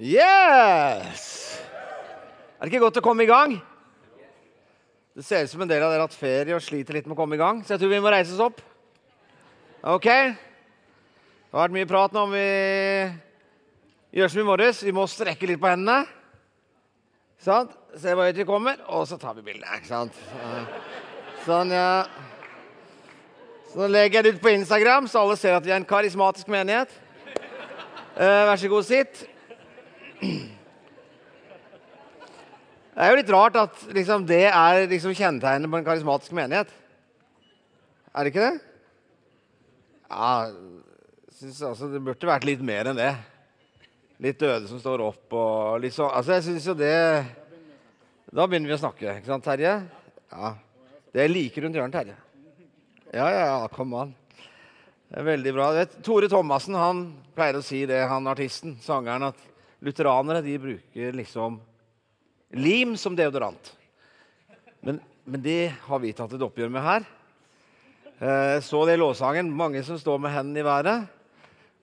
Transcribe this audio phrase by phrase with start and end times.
[0.00, 1.60] Yes!
[2.56, 3.58] Er det ikke godt å komme i gang?
[5.12, 7.12] Det ser ut som en del av dere har hatt ferie og sliter litt med
[7.12, 8.62] å komme i gang, så jeg tror vi må reise oss opp.
[9.92, 10.06] Ok?
[10.08, 12.46] Det har vært mye prat nå om vi
[14.16, 14.80] gjør som i morges.
[14.86, 16.06] Vi må strekke litt på hendene.
[17.44, 17.74] Sant?
[18.00, 19.68] Se hvor høyt vi kommer, og så tar vi bildet.
[19.82, 20.16] Ikke sant?
[21.44, 22.06] Sånn, ja.
[23.68, 25.88] Så nå legger jeg det ut på Instagram, så alle ser at vi er en
[25.88, 26.96] karismatisk menighet.
[28.16, 29.22] Eh, vær så god, sitt.
[30.20, 30.28] Det
[33.00, 36.72] er jo litt rart at liksom, det er liksom, kjennetegnet på en karismatisk menighet.
[38.10, 38.56] Er det ikke det?
[40.10, 40.32] Ja,
[41.40, 43.14] synes altså, Det burde vært litt mer enn det.
[44.20, 46.12] Litt døde som står opp og litt sånn.
[46.12, 47.24] Altså, jeg syns jo det
[48.30, 49.78] Da begynner vi å snakke, ikke sant, Terje?
[50.30, 50.50] Ja.
[51.10, 52.16] Det er like rundt hjørnet, Terje.
[53.10, 54.12] Ja, ja, ja, kom an.
[55.10, 55.72] Det er veldig bra.
[55.74, 57.00] Vet, Tore Thomassen han
[57.34, 59.49] pleier å si det, han artisten, sangeren, at
[59.80, 61.60] lutheranere de bruker liksom
[62.50, 63.72] lim som deodorant.
[64.80, 67.06] Men, men det har vi tatt et oppgjør med her.
[68.20, 69.52] Eh, så det i låssangen.
[69.52, 71.08] Mange som står med hendene i været.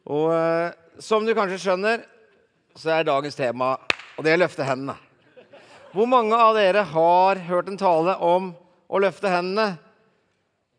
[0.08, 0.72] Og eh,
[1.02, 2.06] som du kanskje skjønner,
[2.78, 3.76] så er dagens tema
[4.18, 4.96] og det er løfte hendene.
[5.94, 8.50] Hvor mange av dere har hørt en tale om
[8.90, 9.78] å løfte hendene?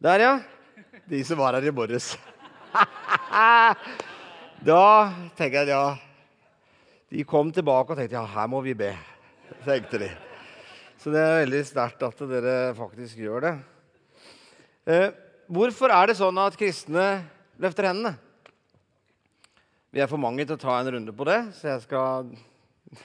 [0.03, 0.33] Der, ja.
[1.09, 2.13] De som var her i morges.
[4.71, 4.83] da
[5.39, 6.08] tenker jeg ja
[7.09, 8.91] De kom tilbake og tenkte ja, her må vi be.
[9.65, 10.09] tenkte de.
[11.01, 13.53] Så det er veldig sterkt at dere faktisk gjør det.
[14.89, 15.07] Eh,
[15.49, 17.07] hvorfor er det sånn at kristne
[17.57, 18.13] løfter hendene?
[19.89, 22.29] Vi er for mange til å ta en runde på det, så jeg skal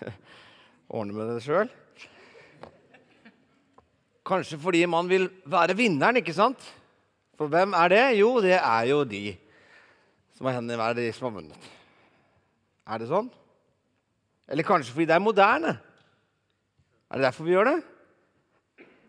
[1.00, 1.72] ordne med det sjøl.
[4.28, 6.59] Kanskje fordi man vil være vinneren, ikke sant?
[7.40, 8.04] For hvem er det?
[8.20, 9.24] Jo, det er jo de
[10.36, 11.72] som har hendene i været, de som har vunnet.
[12.84, 13.31] Er det sånn?
[14.54, 15.72] Eller kanskje fordi det er moderne?
[17.09, 17.80] Er det derfor vi gjør det?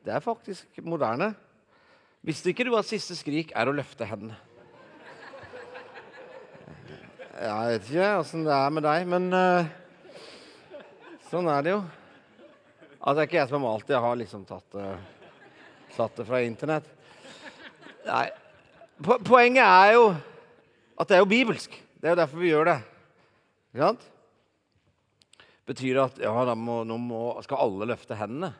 [0.05, 1.34] Det er faktisk moderne.
[2.25, 4.38] Visste ikke du at siste skrik er å løfte hendene?
[7.34, 9.69] Jeg vet ikke åssen det er med deg, men uh,
[11.28, 11.82] sånn er det jo.
[13.03, 13.69] Altså, det er ikke jeg som.
[13.91, 15.44] Jeg har liksom tatt, uh,
[15.99, 16.88] tatt det fra Internett.
[18.09, 18.25] Nei.
[19.05, 21.76] Po poenget er jo at det er jo bibelsk.
[22.00, 22.81] Det er jo derfor vi gjør det.
[23.75, 24.11] Ikke sant?
[25.69, 28.52] Betyr det at ja, da må, nå må, skal alle løfte hendene?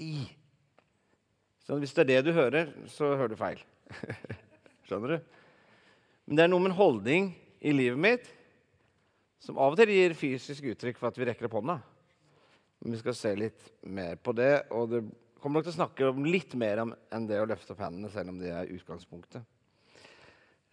[0.00, 0.24] Nei.
[1.64, 3.60] Så hvis det er det du hører, så hører du feil.
[4.84, 5.34] Skjønner du?
[6.26, 7.30] Men det er noe med en holdning
[7.64, 8.28] i livet mitt
[9.44, 11.76] som av og til gir fysisk uttrykk for at vi rekker opp hånda.
[12.80, 15.02] Men vi skal se litt mer på det, og det
[15.40, 18.32] kommer nok til å snakke om litt mer enn det å løfte opp hendene, selv
[18.32, 19.44] om det er utgangspunktet.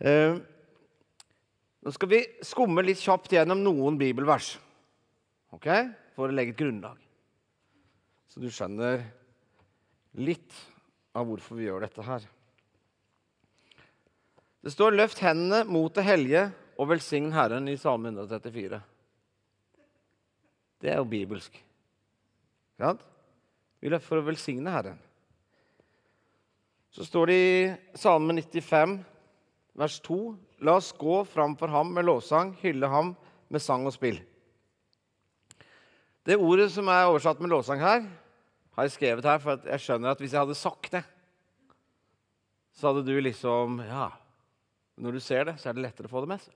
[0.02, 0.40] Uh,
[1.82, 4.54] nå skal vi skumme litt kjapt gjennom noen bibelvers
[5.56, 5.68] ok?
[6.16, 7.00] for å legge et grunnlag.
[8.30, 9.02] Så du skjønner
[10.20, 10.54] litt
[11.18, 12.28] av hvorfor vi gjør dette her.
[14.62, 18.82] Det står 'løft hendene mot det hellige og velsign Herren' i Salme 134.
[20.82, 21.58] Det er jo bibelsk.
[22.78, 22.94] Ja?
[23.82, 25.00] Vi løfter for å velsigne Herren.
[26.92, 29.00] Så står det i Salme 95,
[29.78, 30.20] vers 2.:
[30.62, 33.16] La oss gå framfor ham med lovsang, hylle ham
[33.50, 34.20] med sang og spill.
[36.26, 38.06] Det ordet som er oversatt med lovsang her,
[38.72, 41.04] har jeg skrevet her for jeg skjønner at hvis jeg hadde sagt det,
[42.78, 44.12] så hadde du liksom Ja,
[45.02, 46.54] når du ser det, så er det lettere å få det med seg.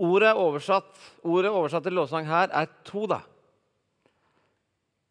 [0.00, 0.96] Ordet oversatt,
[1.28, 3.20] ordet oversatt til lovsang her er to, da.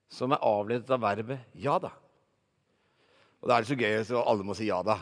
[0.09, 1.93] Som er avledet av verbet 'ja da'.
[3.41, 4.97] Og da er det så gøy at alle må si 'ja da'.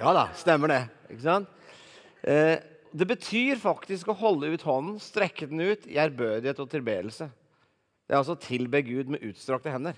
[0.00, 0.80] Ja da, stemmer det.
[1.12, 1.50] Ikke sant?
[2.26, 2.56] Eh,
[2.94, 7.28] det betyr faktisk å holde ut hånden, strekke den ut i ærbødighet og tilbedelse.
[8.04, 9.96] Det er altså å tilbe Gud med utstrakte hender.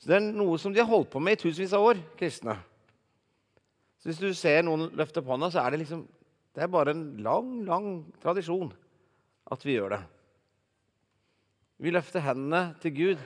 [0.00, 2.56] Så Det er noe som de har holdt på med i tusenvis av år, kristne.
[4.00, 6.06] Så Hvis du ser noen løfte opp hånda, så er det liksom
[6.50, 7.84] det er bare en lang, lang
[8.22, 8.72] tradisjon
[9.54, 10.00] at vi gjør det.
[11.78, 13.20] Vi løfter hendene til Gud.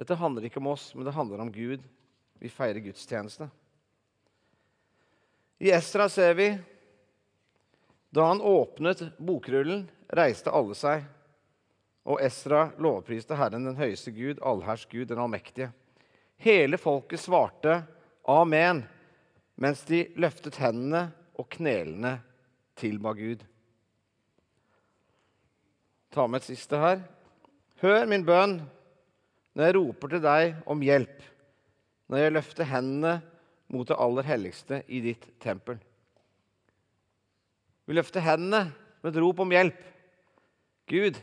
[0.00, 1.84] Dette handler ikke om oss, men det handler om Gud.
[2.40, 3.50] Vi feirer gudstjeneste.
[5.64, 6.58] I Estra ser vi
[8.10, 11.06] da han åpnet bokrullen, reiste alle seg,
[12.04, 15.70] og Esra lovpriste Herren den høyeste Gud, allherrs Gud, den allmektige.
[16.36, 17.78] Hele folket svarte
[18.28, 18.84] amen
[19.56, 21.06] mens de løftet hendene
[21.40, 22.18] og knelene
[22.76, 23.40] tilba Gud.
[26.12, 27.06] Ta med et siste her.
[27.80, 28.58] Hør min bønn
[29.56, 31.22] når jeg roper til deg om hjelp,
[32.12, 33.22] når jeg løfter hendene
[33.72, 35.78] mot det aller helligste i ditt tempel.
[37.84, 38.68] Vi løfter hendene
[39.02, 39.80] med et rop om hjelp.
[40.88, 41.18] Gud,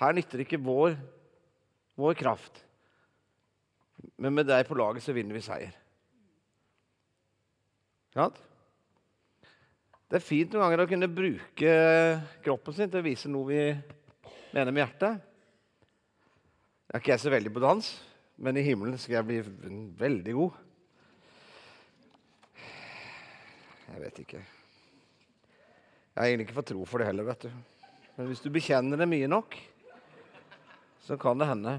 [0.00, 0.96] her nytter ikke vår,
[2.00, 2.62] vår kraft.
[4.20, 5.74] Men med deg på laget så vinner vi seier.
[8.16, 8.28] Ja?
[10.10, 11.74] Det er fint noen ganger å kunne bruke
[12.44, 13.60] kroppen sin til å vise noe vi
[14.50, 15.20] mener med hjertet.
[16.90, 17.92] Jeg er ikke jeg så veldig på dans,
[18.42, 19.38] men i himmelen skal jeg bli
[20.00, 20.56] veldig god.
[23.90, 24.40] Jeg vet ikke.
[26.10, 27.50] Jeg har egentlig ikke fått tro for det heller, vet du.
[28.16, 29.56] Men hvis du bekjenner det mye nok,
[31.06, 31.78] så kan det hende.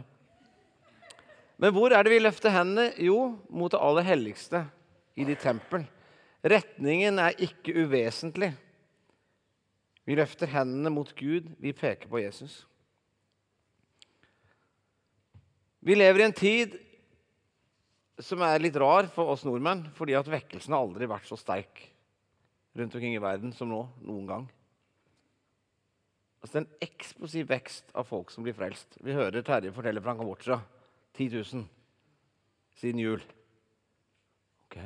[1.61, 2.89] Men hvor er det vi løfter hendene?
[2.99, 4.63] Jo, mot det aller helligste
[5.15, 5.85] i ditt tempel.
[6.41, 8.49] Retningen er ikke uvesentlig.
[10.09, 12.63] Vi løfter hendene mot Gud, vi peker på Jesus.
[15.85, 16.75] Vi lever i en tid
[18.21, 21.90] som er litt rar for oss nordmenn, fordi at vekkelsen har aldri vært så sterk
[22.77, 24.49] rundt omkring i verden som nå noen gang.
[26.41, 28.97] Altså, det er en eksplosiv vekst av folk som blir frelst.
[29.03, 30.57] Vi hører Terje fortelle fra Kambodsja.
[31.17, 31.65] 10 000
[32.79, 33.23] siden jul.
[34.65, 34.77] Ok.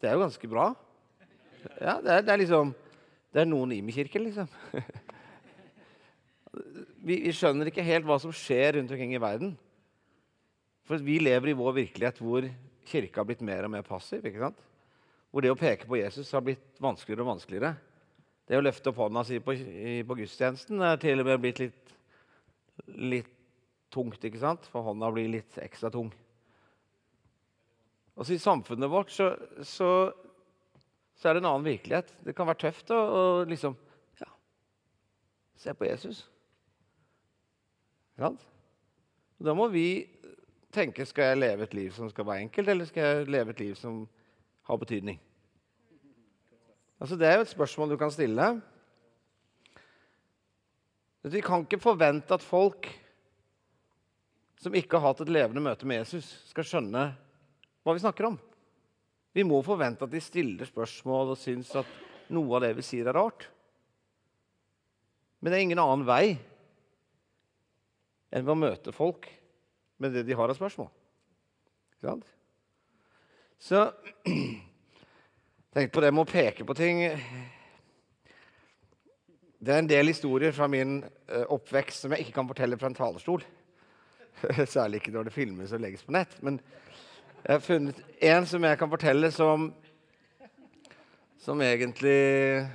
[0.00, 0.70] Det er jo ganske bra.
[1.76, 2.70] Ja, det er, det er liksom
[3.30, 4.48] Det er noen i kirken, liksom.
[7.00, 9.54] Vi, vi, skjønner ikke helt hva som skjer rundt omkring i verden.
[10.84, 12.44] For vi lever i vår virkelighet hvor
[12.90, 14.26] kirka har blitt mer og mer passiv.
[14.26, 14.58] ikke sant?
[15.30, 17.74] Hvor det å peke på Jesus har blitt vanskeligere og vanskeligere.
[18.50, 21.92] Det å løfte opp hånda si på, på gudstjenesten er til og med blitt litt,
[22.98, 23.30] litt
[23.94, 24.66] tungt, ikke sant?
[24.72, 26.10] For hånda blir litt ekstra tung.
[28.16, 29.30] Altså I samfunnet vårt så,
[29.62, 29.90] så,
[31.14, 32.10] så, er det en annen virkelighet.
[32.26, 33.78] Det kan være tøft å, å liksom
[34.20, 34.28] ja,
[35.62, 36.24] se på Jesus.
[38.20, 38.34] Ja.
[39.40, 39.86] Da må vi
[40.74, 43.62] tenke skal jeg leve et liv som skal være enkelt, eller skal jeg leve et
[43.62, 44.02] liv som
[44.70, 45.18] har betydning?
[47.00, 48.48] Altså Det er jo et spørsmål du kan stille.
[51.22, 52.88] Vi kan ikke forvente at folk
[54.60, 57.04] som ikke har hatt et levende møte med Jesus, skal skjønne
[57.80, 58.36] hva vi snakker om.
[59.32, 61.88] Vi må forvente at de stiller spørsmål og syns at
[62.34, 63.46] noe av det vi sier, er rart.
[65.40, 66.36] Men det er ingen annen vei
[68.30, 69.30] enn ved å møte folk
[70.00, 70.90] med det de har av spørsmål.
[71.96, 72.28] Ikke sant?
[73.60, 73.90] Så
[75.74, 77.02] tenk på det med å peke på ting.
[79.60, 82.88] Det er en del historier fra min eh, oppvekst som jeg ikke kan fortelle fra
[82.88, 83.42] en talerstol.
[84.64, 86.32] Særlig ikke når det filmes og legges på nett.
[86.40, 86.56] Men
[87.42, 89.68] jeg har funnet en som jeg kan fortelle som
[91.40, 92.66] Som egentlig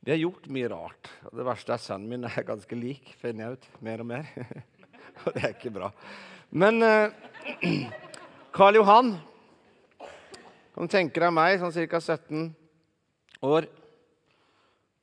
[0.00, 1.08] Vi har gjort mye rart.
[1.30, 3.70] Og det verste er sønnen min er ganske lik, finner jeg ut.
[3.80, 4.28] Mer og mer.
[5.24, 5.90] og det er ikke bra.
[6.50, 7.88] Men eh,
[8.56, 9.16] Karl Johan
[10.76, 11.98] Kan du tenke deg meg, sånn ca.
[12.04, 12.50] 17
[13.48, 13.64] år,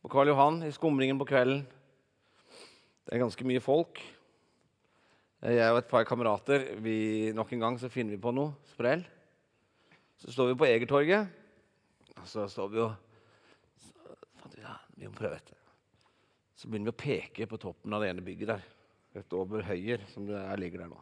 [0.05, 1.63] og Karl Johan i skumringen på kvelden.
[3.01, 3.97] Det er ganske mye folk.
[5.41, 9.01] Jeg og et par kamerater vi, nok en gang så finner vi på noe sprell.
[10.21, 11.33] Så står vi på Egertorget,
[12.19, 12.93] og så står vi og
[13.81, 15.57] så, ja, Vi må prøve dette.
[16.53, 18.73] Så begynner vi å peke på toppen av det ene bygget der.
[19.17, 21.01] Rett over Høyer, som det er, ligger der nå.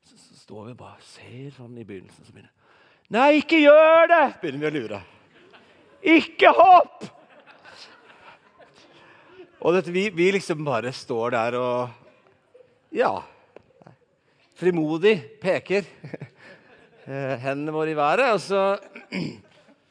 [0.00, 2.24] Så, så står vi og ser sånn i begynnelsen.
[2.24, 2.56] Så begynner
[3.14, 4.24] Nei, ikke gjør det!
[4.42, 5.00] begynner vi å lure.
[6.16, 7.06] Ikke hopp!
[9.62, 12.04] Og dette, vi, vi liksom bare står der og
[12.94, 13.14] Ja
[14.56, 15.84] frimodig peker
[17.04, 18.32] eh, hendene våre i været.
[18.34, 18.62] Og så,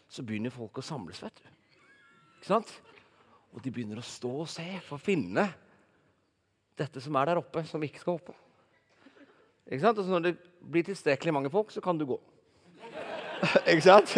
[0.09, 1.51] så, begynner folk å samles, vet du.
[2.39, 2.71] Ikke sant?
[3.55, 5.47] Og de begynner å stå og se for å finne
[6.75, 8.35] dette som er der oppe, som ikke skal hoppe.
[9.69, 10.01] Ikke sant?
[10.01, 12.17] Og så når det blir tilstrekkelig mange folk, så kan du gå.
[13.71, 14.15] ikke sant?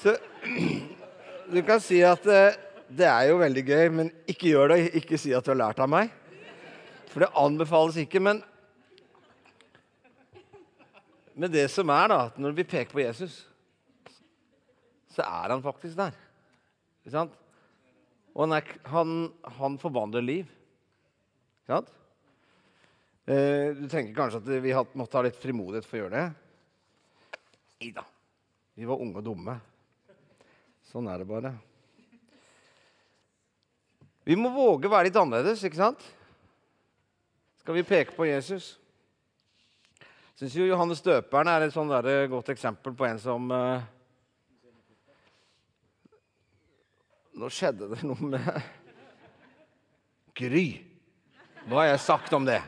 [0.00, 0.16] Så
[1.54, 2.58] du kan si at eh,
[2.90, 4.78] det er jo veldig gøy, men ikke gjør det.
[5.02, 6.10] Ikke si at du har lært av meg.
[7.10, 8.22] For det anbefales ikke.
[8.22, 8.42] Men
[11.40, 13.38] men det som er, da, at når vi peker på Jesus,
[15.08, 16.16] så er han faktisk der.
[17.00, 17.38] Ikke sant?
[18.34, 19.14] Og han, er, han,
[19.56, 20.50] han forvandler liv.
[21.62, 21.88] Ikke sant?
[23.30, 26.26] Eh, du tenker kanskje at vi måtte ha litt frimodighet for å gjøre det?
[27.80, 28.04] Nei da.
[28.76, 29.56] Vi var unge og dumme.
[30.90, 31.54] Sånn er det bare.
[34.28, 36.04] Vi må våge å være litt annerledes, ikke sant?
[37.62, 38.74] Skal vi peke på Jesus?
[40.40, 41.90] syns jo Johannes døperen er et sånn
[42.32, 43.82] godt eksempel på en som uh,
[47.36, 48.48] Nå skjedde det noe med
[50.40, 50.80] Gry.
[51.68, 52.60] Hva har jeg sagt om det?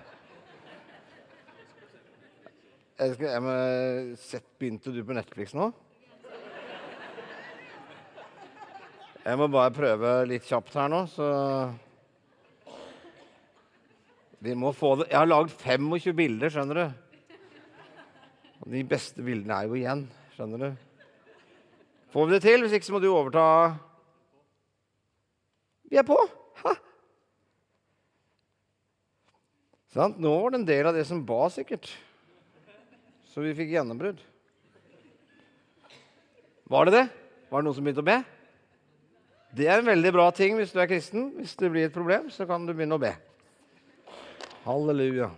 [3.03, 5.65] Jeg skal, jeg sett, begynte du på Netflix nå?
[9.25, 11.27] Jeg må bare prøve litt kjapt her nå, så
[14.43, 17.41] Vi må få det Jeg har lagd 25 bilder, skjønner du.
[18.63, 20.05] Og de beste bildene er jo igjen,
[20.37, 20.71] skjønner du.
[22.15, 22.63] Får vi det til?
[22.63, 23.49] Hvis ikke så må du overta
[25.91, 26.21] Vi er på!
[26.63, 26.77] Ha.
[29.99, 30.23] Sant?
[30.23, 31.91] Nå var det en del av det som ba, sikkert.
[33.33, 34.19] Så vi fikk gjennombrudd.
[36.69, 37.05] Var det det?
[37.49, 38.19] Var det noen som begynte å be?
[39.57, 41.31] Det er en veldig bra ting hvis du er kristen.
[41.39, 43.15] Hvis det blir et problem, så kan du begynne å be.
[44.67, 45.31] Halleluja.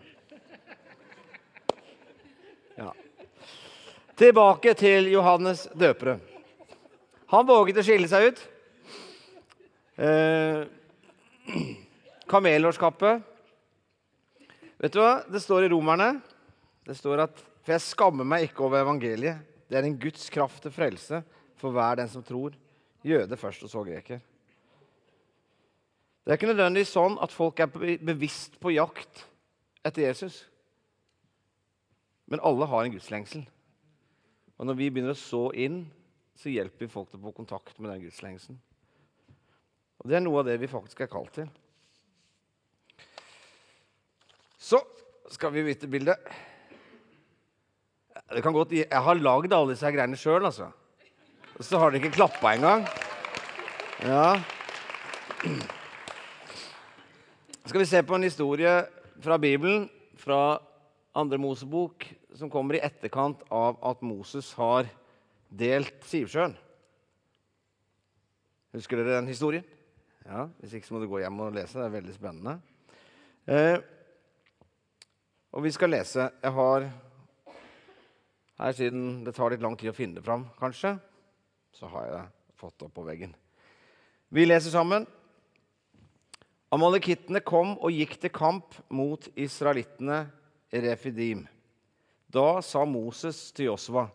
[2.74, 2.90] Ja.
[4.18, 6.18] Tilbake til Johannes døpere.
[7.30, 8.44] Han våget å skille seg ut.
[10.02, 10.66] Eh,
[12.34, 13.22] kamelårskappet.
[14.82, 16.16] Vet du hva det står i Romerne?
[16.84, 19.40] Det står at For jeg skammer meg ikke over evangeliet.
[19.68, 21.23] Det er en Guds kraft til frelse
[21.61, 22.52] for hver den som tror.
[23.04, 24.21] Jøde først, og så greker.
[26.25, 29.25] Det er ikke nødvendigvis sånn at folk er bevisst på jakt
[29.85, 30.42] etter Jesus.
[32.28, 33.42] Men alle har en gudslengsel.
[34.56, 35.83] Og når vi begynner å så inn,
[36.40, 38.56] så hjelper vi folk til å få kontakt med den gudslengselen.
[40.00, 41.49] Og Det er noe av det vi faktisk er kalt til.
[44.61, 44.80] Så
[45.33, 46.16] skal vi bytte bilde.
[48.14, 50.71] Godt, Jeg har lagd alle disse greiene sjøl, altså.
[51.59, 52.87] Og så har dere ikke klappa engang.
[54.02, 54.40] Ja.
[57.66, 58.75] Skal vi se på en historie
[59.23, 60.59] fra Bibelen, fra
[61.14, 64.88] andre Mosebok, som kommer i etterkant av at Moses har
[65.50, 66.56] delt Sivsjøen.
[68.75, 69.64] Husker dere den historien?
[70.25, 71.78] Ja, Hvis ikke så må du gå hjem og lese.
[71.78, 72.54] Det er veldig spennende.
[73.47, 73.76] Eh,
[75.52, 76.87] og vi skal lese Jeg har
[78.61, 80.94] her, siden det tar litt lang tid å finne det fram, kanskje,
[81.75, 83.34] så har jeg det fått opp på veggen.
[84.34, 85.06] Vi leser sammen.
[86.75, 90.25] Amalekittene kom og gikk til kamp mot israelittene
[90.75, 91.44] i Refidim.
[92.34, 94.08] Da sa Moses til Josva.: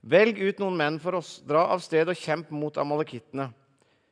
[0.00, 3.50] Velg ut noen menn for oss, dra av sted og kjemp mot amalekittene.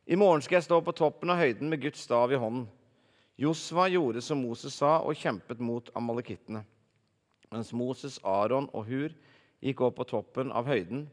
[0.06, 2.66] I morgen skal jeg stå på toppen av høyden med Guds stav i hånden.
[3.40, 6.62] Josva gjorde som Moses sa, og kjempet mot amalekittene.
[7.52, 9.14] Mens Moses, Aron og Hur
[9.64, 11.06] gikk opp på toppen av høyden.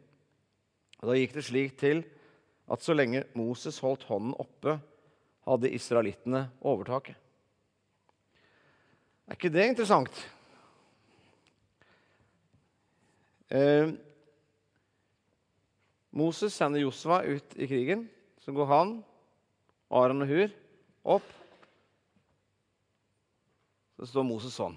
[1.01, 2.03] Og Da gikk det slik til
[2.71, 4.77] at så lenge Moses holdt hånden oppe,
[5.43, 7.17] hadde israelittene overtaket.
[9.27, 10.23] Er ikke det interessant?
[13.51, 13.91] Eh,
[16.11, 18.07] Moses sender Josva ut i krigen.
[18.39, 18.97] Så går han,
[19.91, 20.49] Aron og Hur,
[21.03, 21.27] opp.
[23.95, 24.75] Så står Moses sånn.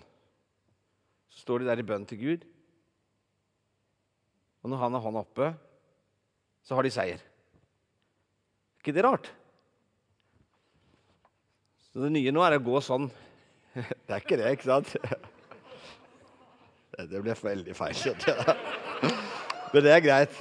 [1.32, 2.46] Så står de der i bønn til Gud.
[4.66, 5.46] Og når han har hånda oppe,
[6.66, 7.20] så har de seier.
[7.22, 9.28] Er ikke det rart?
[11.86, 13.06] Så det nye nå er å gå sånn.
[13.76, 14.90] Det er ikke det, ikke sant?
[16.98, 18.02] Det ble veldig feil.
[19.70, 20.34] Men det er greit.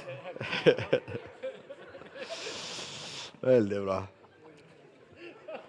[3.46, 4.02] Veldig bra.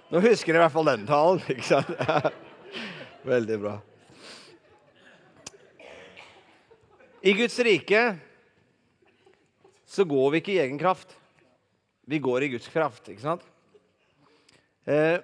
[0.09, 1.93] Nå husker dere i hvert fall den talen, ikke sant?
[3.21, 3.77] Veldig bra.
[7.21, 8.07] I Guds rike
[9.88, 11.15] så går vi ikke i egen kraft.
[12.08, 13.44] Vi går i Guds kraft, ikke sant?
[14.88, 15.20] Eh,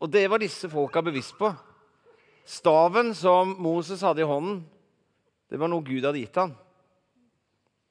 [0.00, 1.50] og det var disse folka bevisst på.
[2.48, 4.62] Staven som Moses hadde i hånden,
[5.48, 6.54] det var noe Gud hadde gitt han.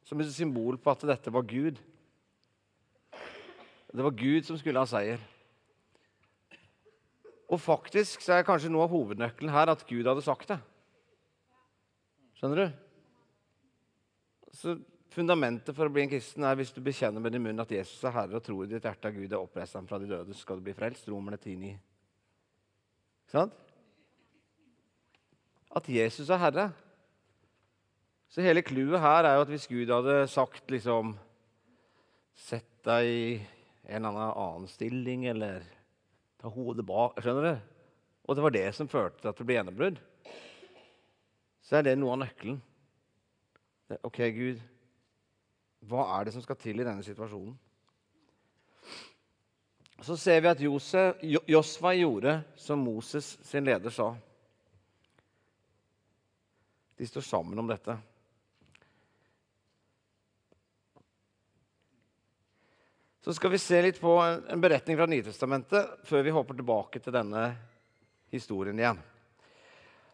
[0.06, 1.82] Som et symbol på at dette var Gud.
[3.92, 5.22] Det var Gud som skulle ha seier.
[7.48, 10.60] Og faktisk så er kanskje noe av hovednøkkelen her at Gud hadde sagt det.
[12.38, 12.68] Skjønner du?
[14.54, 14.77] Så
[15.17, 18.03] Fundamentet for å bli en kristen er hvis du bekjenner med din munn at Jesus
[18.05, 20.36] er Herre, og tror i ditt hjerte at Gud er oppreist ham fra de døde,
[20.36, 21.07] så skal du bli frelst.
[21.09, 21.71] Romerne 10,9.
[23.33, 23.55] Sant?
[25.74, 26.67] At Jesus er Herre.
[28.29, 31.15] Så hele clouet her er jo at hvis Gud hadde sagt liksom
[32.38, 33.29] Sett deg i
[33.89, 35.63] en eller annen stilling, eller
[36.38, 37.53] ta hodet bak Skjønner du?
[38.29, 39.97] Og det var det som førte til at det ble gjennombrudd.
[41.65, 42.59] Så er det noe av nøkkelen.
[44.05, 44.62] OK, Gud,
[45.88, 47.56] hva er det som skal til i denne situasjonen?
[50.03, 54.12] Så ser vi at Josef, Josfa gjorde som Moses sin leder sa.
[56.98, 57.98] De står sammen om dette.
[63.25, 67.15] Så skal vi se litt på en beretning fra Nytestamentet før vi hopper tilbake til
[67.15, 67.50] denne
[68.32, 69.01] historien igjen.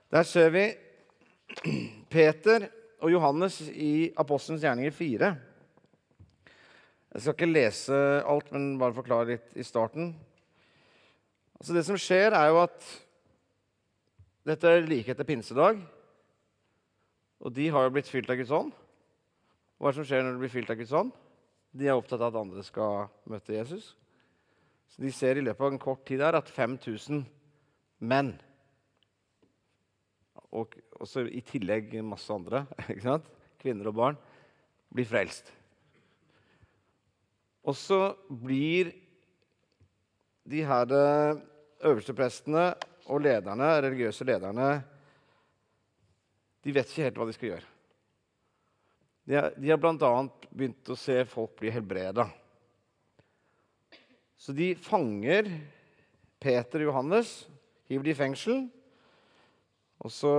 [0.10, 0.64] Der ser vi
[2.14, 2.66] Peter
[3.04, 5.34] og Johannes i Apostelens gjerninger 4.
[7.14, 10.16] Jeg skal ikke lese alt, men bare forklare litt i starten.
[11.60, 12.88] Altså Det som skjer, er jo at
[14.50, 15.78] dette er like etter pinsedag.
[17.44, 18.74] Og de har jo blitt fylt av Guds ånd.
[19.78, 21.14] Hva er det som skjer når de blir fylt av Guds ånd?
[21.74, 23.94] De er opptatt av at andre skal møte Jesus.
[24.90, 27.24] Så De ser i løpet av en kort tid her at 5000
[28.04, 28.36] menn
[30.54, 32.66] og også i tillegg masse andre,
[33.62, 34.24] kvinner og barn,
[34.94, 35.50] blir frelst.
[37.64, 38.92] Og så blir
[40.44, 41.44] de her eh,
[41.88, 42.74] øverste prestene
[43.08, 44.72] og lederne, religiøse lederne
[46.64, 47.70] de vet ikke helt hva de skal gjøre.
[49.28, 50.12] De har, de har bl.a.
[50.52, 52.26] begynt å se folk bli helbreda.
[54.40, 55.48] Så de fanger
[56.44, 57.34] Peter og Johannes,
[57.88, 58.64] hiver de i fengsel,
[60.04, 60.34] og så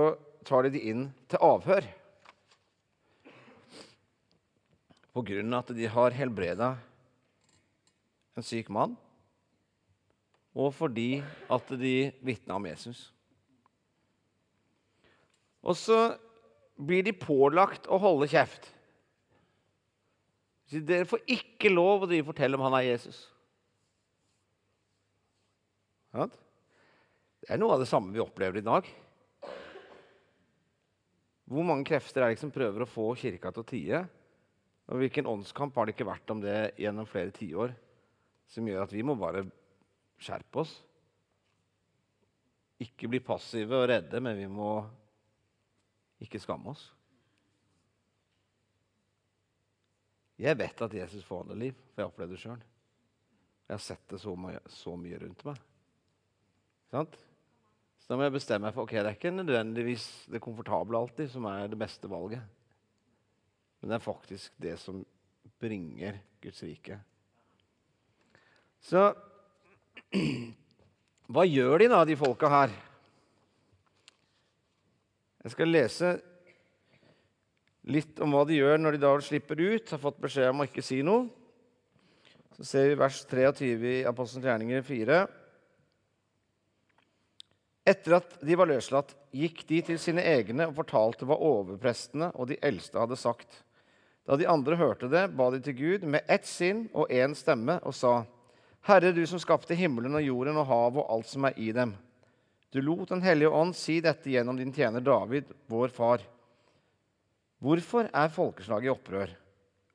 [0.45, 1.87] tar de de inn til avhør.
[5.15, 6.75] På grunn av at de har helbreda
[8.35, 8.95] en syk mann,
[10.55, 11.19] og fordi
[11.51, 13.09] at de vitna om Jesus.
[15.65, 15.99] Og så
[16.75, 18.67] blir de pålagt å holde kjeft.
[20.69, 23.19] Så dere får ikke lov å fortelle om han er Jesus.
[26.15, 28.87] Det er noe av det samme vi opplever i dag.
[31.45, 33.99] Hvor mange krefter er det som prøver å få kirka til å tie?
[34.89, 37.73] Og hvilken åndskamp har det ikke vært om det gjennom flere tiår,
[38.51, 39.45] som gjør at vi må bare
[40.21, 40.73] skjerpe oss?
[42.83, 44.69] Ikke bli passive og redde, men vi må
[46.23, 46.89] ikke skamme oss.
[50.39, 52.65] Jeg vet at Jesus forandrer liv, for jeg har opplevd det sjøl.
[53.65, 55.61] Jeg har sett det så mye, så mye rundt meg.
[56.91, 57.15] Sant?
[57.97, 61.31] Så da må jeg bestemme meg for ok, det er ikke nødvendigvis det komfortable alltid
[61.31, 62.43] som er det beste valget.
[63.79, 64.99] Men det er faktisk det som
[65.61, 66.99] bringer Guds rike.
[68.85, 69.01] Så
[71.33, 72.73] hva gjør de da, de folka her?
[75.45, 76.11] Jeg skal lese
[77.89, 80.67] litt om hva de gjør når de da slipper ut, har fått beskjed om å
[80.69, 81.25] ikke si noe.
[82.55, 85.17] Så ser vi vers 23 i Apostelens gjerninger 4.
[87.89, 92.49] Etter at de var løslatt, gikk de til sine egne og fortalte hva overprestene og
[92.53, 93.59] de eldste hadde sagt.
[94.25, 97.81] Da de andre hørte det, ba de til Gud med ett sinn og én stemme
[97.81, 98.23] og sa:"
[98.85, 101.95] Herre, du som skapte himmelen og jorden og havet og alt som er i dem.
[102.69, 106.21] Du lot Den hellige ånd si dette gjennom din tjener David, vår far.
[107.57, 109.31] Hvorfor er folkeslaget i opprør?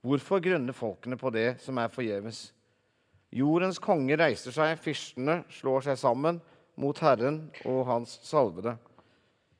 [0.02, 2.48] Hvorfor grunner folkene på det som er forgjeves?
[3.30, 6.40] Jordens konge reiser seg, fyrstene slår seg sammen
[6.74, 8.74] mot Herren og hans salvede.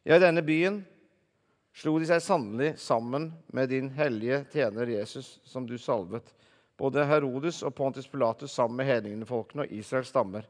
[0.03, 0.81] Ja, i denne byen
[1.77, 6.35] slo de seg sannelig sammen med din hellige tjener Jesus, som du salvet.
[6.81, 10.47] Både Herodes og Pontus Pilatus sammen med hedningefolkene og Israels stammer.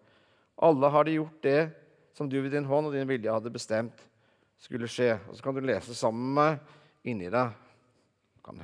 [0.63, 1.61] Alle har de gjort det
[2.15, 4.07] som du ved din hånd og din vilje hadde bestemt
[4.61, 5.17] skulle skje.
[5.29, 7.57] Og Så kan du lese sammen med meg inni deg.
[8.45, 8.61] Kan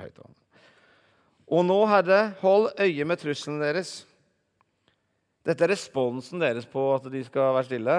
[1.47, 4.05] Og nå, Herre, hold øye med truslene deres.
[5.45, 7.97] Dette er responsen deres på at de skal være stille.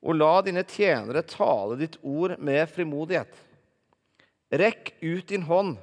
[0.00, 3.32] Og la dine tjenere tale ditt ord med frimodighet.
[4.50, 5.76] Rekk ut din hånd,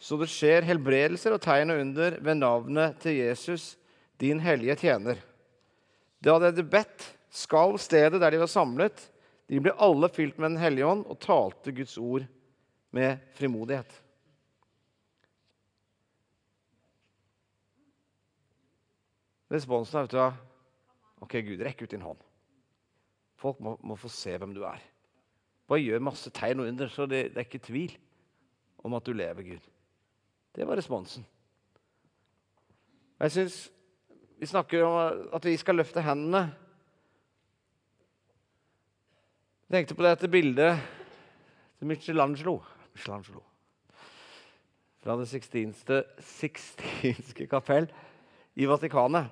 [0.00, 3.74] så det skjer helbredelser og tegn og under ved navnet til Jesus,
[4.20, 5.20] din hellige tjener.
[6.24, 9.02] Da de hadde bedt, skalv stedet der de var samlet.
[9.50, 12.24] De ble alle fylt med Den hellige ånd og talte Guds ord
[12.96, 13.92] med frimodighet.
[19.50, 20.46] Responsen er vet du,
[21.26, 22.20] OK, Gud, rekk ut din hånd.
[23.40, 24.80] Folk må, må, få se hvem du er.
[25.68, 27.96] Bare gjør masse tegn og under, så det, det er ikke tvil
[28.86, 29.68] om at du lever, Gud.
[30.56, 31.26] Det var responsen.
[33.20, 33.70] Jeg synes
[34.40, 36.46] vi snakker om at vi skal løfte hendene.
[39.68, 40.80] Jeg tenkte på dette bildet
[41.78, 42.58] til Michelangelo,
[42.94, 43.44] Michelangelo
[45.00, 47.86] fra Det sixtinske, sixtinske kapell
[48.56, 49.30] i Vatikanet.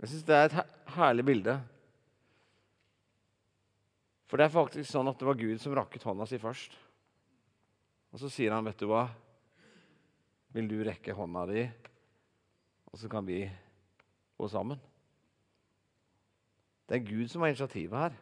[0.00, 1.56] Jeg syns det er et herlig bilde.
[4.30, 6.76] For det er faktisk sånn at det var Gud som rakket hånda si først.
[8.14, 9.08] Og så sier han, 'Vet du hva?
[10.54, 11.62] Vil du rekke hånda di
[12.90, 13.44] og så kan vi
[14.36, 14.80] gå sammen.
[16.88, 18.16] Det er Gud som har initiativet her.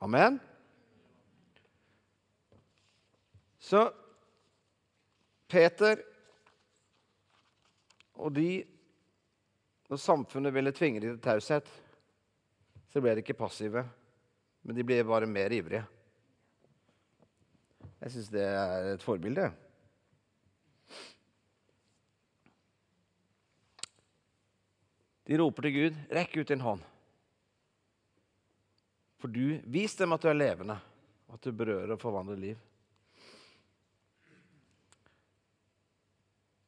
[0.00, 0.40] Amen.
[3.58, 3.90] Så
[5.48, 6.00] Peter
[8.14, 8.64] og de
[9.86, 11.68] Når samfunnet ville tvinge dem til taushet,
[12.90, 13.84] så ble de ikke passive,
[14.66, 15.84] men de ble bare mer ivrige.
[18.06, 19.48] Jeg syns det er et forbilde.
[25.26, 26.86] De roper til Gud, 'Rekk ut din hånd'.
[29.18, 30.78] For du, vis dem at du er levende,
[31.26, 32.56] og at du berører og forvandler liv.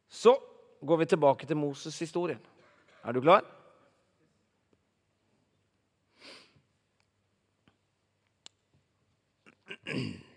[0.08, 0.34] Så
[0.82, 2.42] går vi tilbake til Moses-historien.
[3.04, 3.44] Er du klar?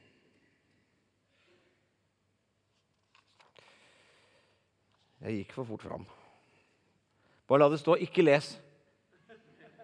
[5.22, 6.06] Jeg gikk for fort fram.
[7.48, 8.58] Bare la det stå 'ikke les'.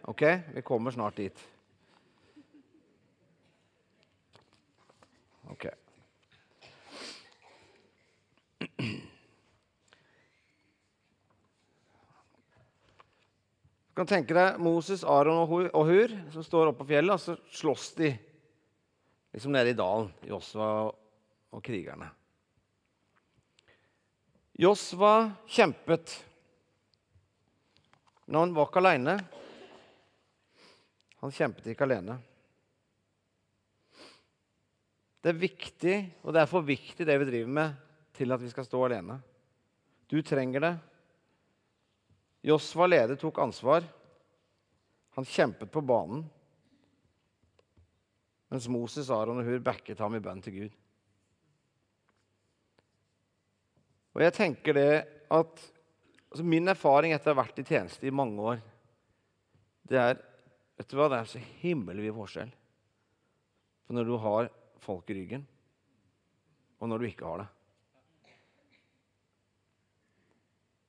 [0.07, 0.21] Ok?
[0.53, 1.47] Vi kommer snart dit.
[5.49, 5.65] Ok.
[13.97, 17.37] Du kan tenke deg Moses, Aron og Hur som står oppe på fjellet, og så
[17.49, 18.11] slåss de
[19.33, 20.91] liksom nede i dalen, Josva
[21.51, 22.11] og krigerne.
[24.57, 26.25] Josva kjempet,
[28.25, 29.13] men han var ikke aleine.
[31.21, 32.17] Han kjempet ikke alene.
[35.21, 37.77] Det er viktig, og det er for viktig, det vi driver med,
[38.17, 39.19] til at vi skal stå alene.
[40.09, 40.73] Du trenger det.
[42.49, 43.85] Josva leder tok ansvar.
[45.17, 46.25] Han kjempet på banen.
[48.49, 50.77] Mens Moses, Aron og Hur backet ham i bønn til Gud.
[54.17, 54.91] Og jeg tenker det
[55.29, 55.65] at
[56.27, 58.63] altså Min erfaring etter å ha vært i tjeneste i mange år,
[59.87, 60.17] det er
[60.77, 62.49] vet du hva, det er så himmelvid forskjell
[63.87, 64.49] på når du har
[64.83, 65.45] folk i ryggen,
[66.77, 67.47] og når du ikke har det.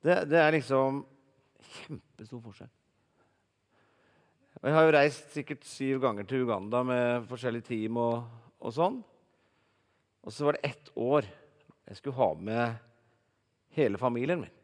[0.03, 1.01] Det, det er liksom
[1.69, 2.73] kjempestor forskjell.
[4.59, 8.27] Og jeg har jo reist sikkert syv ganger til Uganda med forskjellige team og,
[8.59, 8.99] og sånn.
[10.27, 11.29] Og så var det ett år
[11.89, 12.88] jeg skulle ha med
[13.79, 14.55] hele familien min.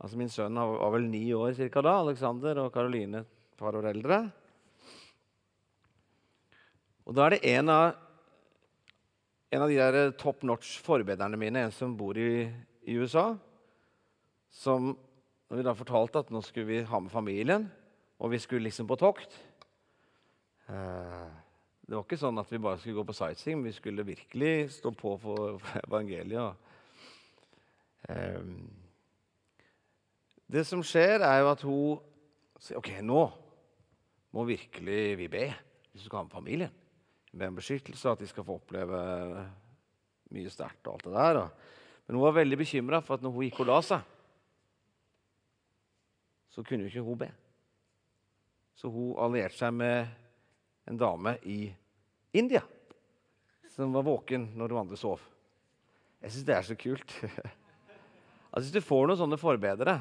[0.00, 3.90] Altså Min sønn var vel ni år cirka da, Alexander, og Karoline et par år
[3.90, 4.22] eldre.
[7.04, 7.98] Og da er det en av,
[9.52, 12.46] en av de der top notch forbederne mine, en som bor i,
[12.88, 13.34] i USA,
[14.50, 14.94] som
[15.50, 17.66] når vi da fortalte at nå skulle vi ha med familien,
[18.22, 19.34] og vi skulle liksom på tokt
[20.68, 21.28] eh,
[21.82, 24.92] Det var ikke sånn at vi bare skulle gå på sightseeing, vi skulle virkelig stå
[24.94, 26.54] på for evangeliet.
[26.54, 26.69] Eh,
[30.50, 31.98] det som skjer, er jo at hun
[32.60, 33.24] sier OK, nå
[34.34, 35.46] må virkelig vi be
[35.90, 36.78] hvis du skal ha med familien.
[37.30, 39.00] Be om beskyttelse, at de skal få oppleve
[40.34, 41.42] mye sterkt og alt det der.
[42.06, 44.08] Men hun var veldig bekymra for at når hun gikk og la seg
[46.50, 47.30] så kunne jo ikke hun be.
[48.74, 50.10] Så hun allierte seg med
[50.90, 51.62] en dame i
[52.34, 52.62] India
[53.70, 55.22] som var våken når de andre sov.
[56.20, 57.14] Jeg syns det er så kult.
[58.50, 60.00] altså Hvis du får noen sånne forbedere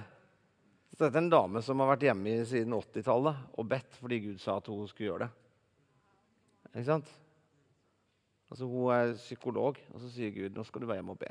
[0.90, 4.40] så Dette er en dame som har vært hjemme siden 80-tallet og bedt fordi Gud
[4.42, 5.30] sa at hun skulle gjøre det.
[6.74, 7.12] Ikke sant?
[8.50, 11.30] Altså Hun er psykolog, og så sier Gud nå skal du være hjemme og be.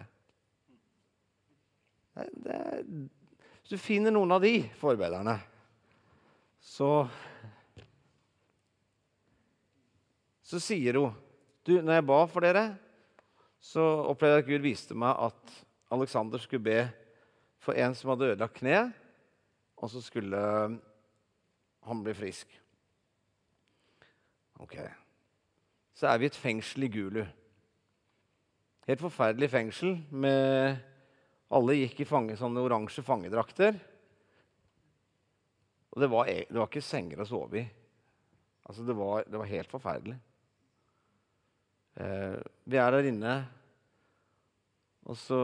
[2.15, 2.61] Det, det,
[3.61, 5.37] hvis du finner noen av de forbederne,
[6.59, 7.09] så
[10.49, 11.13] Så sier hun
[11.67, 12.63] du, når jeg ba for dere,
[13.61, 15.51] så opplevde jeg at Gud viste meg at
[15.93, 16.79] Alexander skulle be
[17.63, 18.89] for en som hadde ødelagt kne,
[19.79, 20.39] og så skulle
[21.89, 22.53] han bli frisk.
[24.59, 24.77] Ok.
[25.95, 27.23] Så er vi i et fengsel i Gulu.
[28.89, 30.79] Helt forferdelig fengsel med
[31.55, 33.77] alle gikk i fange, sånne oransje fangedrakter.
[35.95, 37.67] Og det var, e, det var, ikke senger å sove i.
[38.69, 40.17] Altså, det var, det var helt forferdelig.
[41.99, 42.37] Eh,
[42.69, 43.35] vi er der inne,
[45.09, 45.41] og så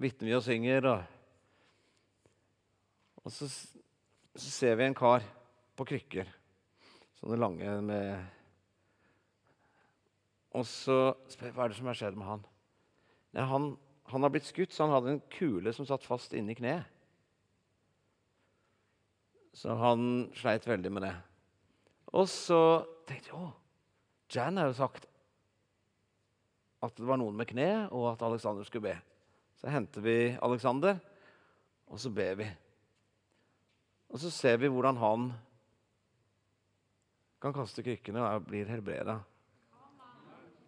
[0.00, 0.88] vitner vi og synger.
[0.90, 1.19] Og,
[3.24, 5.24] og så, så, ser vi en kar
[5.76, 6.28] på krykker,
[7.20, 8.36] sånne lange med
[10.56, 12.40] Og så spør jeg hva er det som har skjedd med han.
[13.36, 13.68] Nei, han
[14.10, 16.86] han har blitt skutt, så han hadde en kule som satt fast inni kneet.
[19.54, 21.14] Så han sleit veldig med det.
[22.14, 22.60] Og så
[23.06, 23.50] tenkte jeg å,
[24.30, 25.06] Jan har jo sagt
[26.80, 28.96] at det var noen med kne, og at Alexander skulle be.
[29.60, 30.98] Så henter vi Alexander,
[31.90, 32.46] og så ber vi.
[34.10, 35.30] Og så ser vi hvordan han
[37.40, 39.20] kan kaste krykkene og blir helbreda.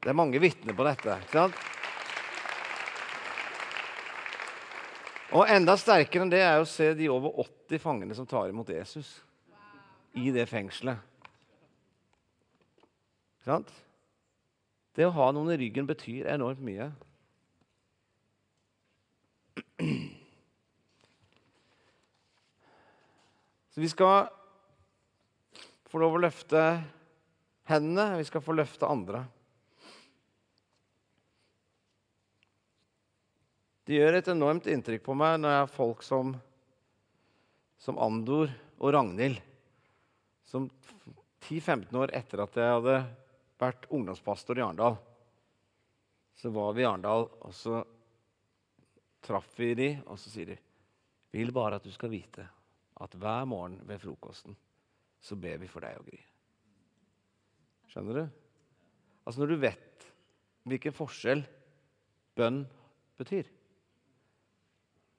[0.02, 1.18] Det er mange vitner på dette.
[1.22, 1.68] ikke sant?
[5.33, 8.68] Og enda sterkere enn det er å se de over 80 fangene som tar imot
[8.68, 9.14] Jesus
[10.18, 11.00] i det fengselet.
[13.46, 13.70] Sant?
[14.92, 16.90] Det å ha noen i ryggen betyr enormt mye.
[23.72, 24.26] Så vi skal
[25.88, 26.61] få lov å løfte
[27.70, 29.22] hendene, vi skal få løfte andre.
[33.88, 36.37] Det gjør et enormt inntrykk på meg når jeg har folk som,
[37.80, 39.40] som Andor og Ragnhild,
[40.44, 40.68] som
[41.48, 43.00] 10-15 år etter at jeg hadde
[43.62, 45.00] vært ungdomspastor i Arendal,
[46.37, 47.80] så var vi i Arendal, og så
[49.24, 50.64] traff vi de, og så sier de
[51.32, 52.44] Vil bare at du skal vite
[53.02, 54.56] at hver morgen ved frokosten
[55.22, 56.20] så ber vi for deg og Gry.
[57.92, 58.24] Skjønner du?
[59.22, 60.06] Altså når du vet
[60.66, 61.42] hvilken forskjell
[62.38, 62.62] bønn
[63.20, 63.48] betyr.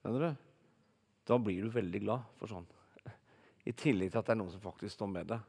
[0.02, 0.46] Skjønner du?
[1.28, 2.68] Da blir du veldig glad for sånn.
[3.64, 5.44] I tillegg til at det er noen som faktisk står med deg.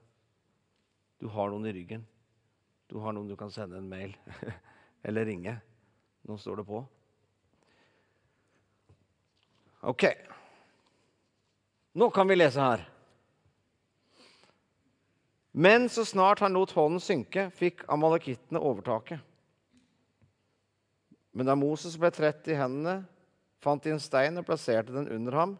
[1.18, 2.04] Du har noen i ryggen.
[2.90, 4.14] Du har noen du kan sende en mail
[5.06, 5.56] eller ringe.
[6.28, 6.84] Nå står det på.
[9.90, 10.06] Ok.
[11.94, 12.82] Nå kan vi lese her.
[15.54, 19.22] Men så snart han lot hånden synke, fikk amalekittene overtaket.
[21.30, 23.04] Men da Moses ble trett i hendene,
[23.62, 25.54] fant de en stein og plasserte den under ham.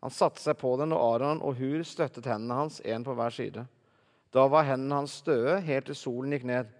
[0.00, 3.34] Han satte seg på den, og Aron og Hur støttet hendene hans, én på hver
[3.34, 3.66] side.
[4.30, 6.70] Da var hendene hans støe helt til solen gikk ned.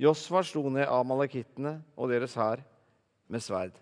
[0.00, 2.62] Josvar slo ned amalekittene og deres hær
[3.26, 3.74] med sverd.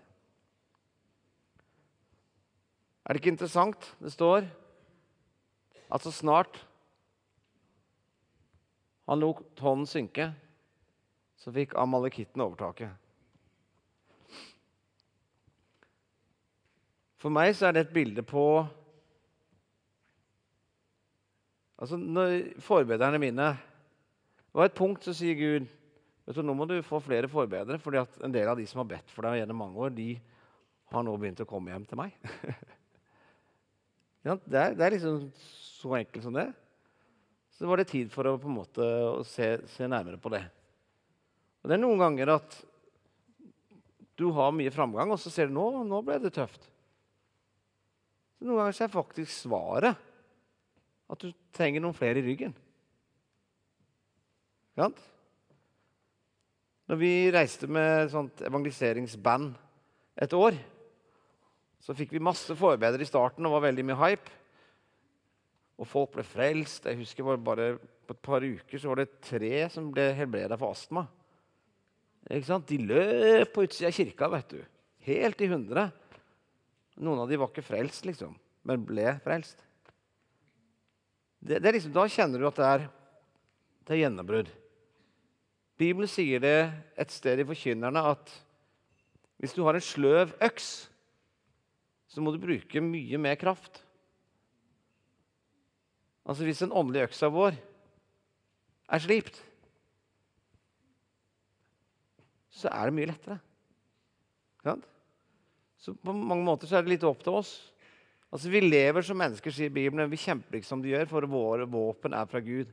[3.09, 3.95] Er det ikke interessant?
[3.97, 4.45] Det står
[5.89, 6.59] at så snart
[9.09, 10.27] han lot hånden synke,
[11.33, 12.91] så fikk amalekitten overtaket.
[17.17, 18.45] For meg så er det et bilde på
[21.79, 25.69] Altså, når Forbederne mine Det var et punkt så sier Gud
[26.27, 28.83] vet du, nå må du få flere forbedere, fordi at en del av de som
[28.83, 30.11] har bedt for deg gjennom mange år, de
[30.91, 32.13] har nå begynt å komme hjem til meg.
[34.23, 36.47] det, er, det, er, liksom så enkelt som det.
[37.55, 38.87] Så var det tid for å på en måte
[39.27, 40.43] se, se nærmere på det.
[41.59, 42.57] Og Det er noen ganger at
[44.19, 46.67] du har mye framgang, og så ser du nå, nå ble det tøft.
[48.39, 50.07] Så noen ganger er faktisk svaret
[51.09, 52.53] at du trenger noen flere i ryggen.
[54.79, 54.99] Sant?
[56.89, 59.51] Når vi reiste med et sånt evangeliseringsband
[60.23, 60.55] et år,
[61.79, 64.33] så fikk vi masse forbedre i starten og var veldig mye hype.
[65.79, 66.89] Og folk ble frelst.
[66.89, 70.75] Jeg husker bare, På et par uker så var det tre som ble helbreda for
[70.75, 71.05] astma.
[72.27, 74.61] De løp på utsida av kirka, vet du.
[75.07, 75.87] Helt i hundre.
[76.99, 78.35] Noen av de var ikke frelst, liksom,
[78.67, 79.61] men ble frelst.
[81.39, 82.85] Det, det liksom, da kjenner du at det er,
[83.87, 84.49] det er gjennombrudd.
[85.79, 86.57] Bibelen sier det
[86.99, 88.33] et sted i Forkynnerne at
[89.39, 90.89] hvis du har en sløv øks,
[92.09, 93.83] så må du bruke mye mer kraft.
[96.25, 97.57] Altså Hvis den åndelige øksa vår
[98.89, 99.37] er slipt,
[102.49, 103.39] så er det mye lettere.
[105.79, 107.53] Så på mange måter så er det litt opp til oss
[108.29, 110.09] Altså, Vi lever som mennesker, sier Bibelen.
[110.11, 112.69] Vi kjemper ikke som de gjør, for våre våpen er fra Gud.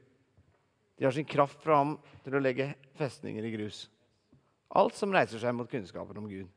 [0.97, 1.95] De har sin kraft fra ham
[2.25, 3.87] til å legge festninger i grus.
[4.77, 6.51] Alt som reiser seg mot kunnskapen om Gud.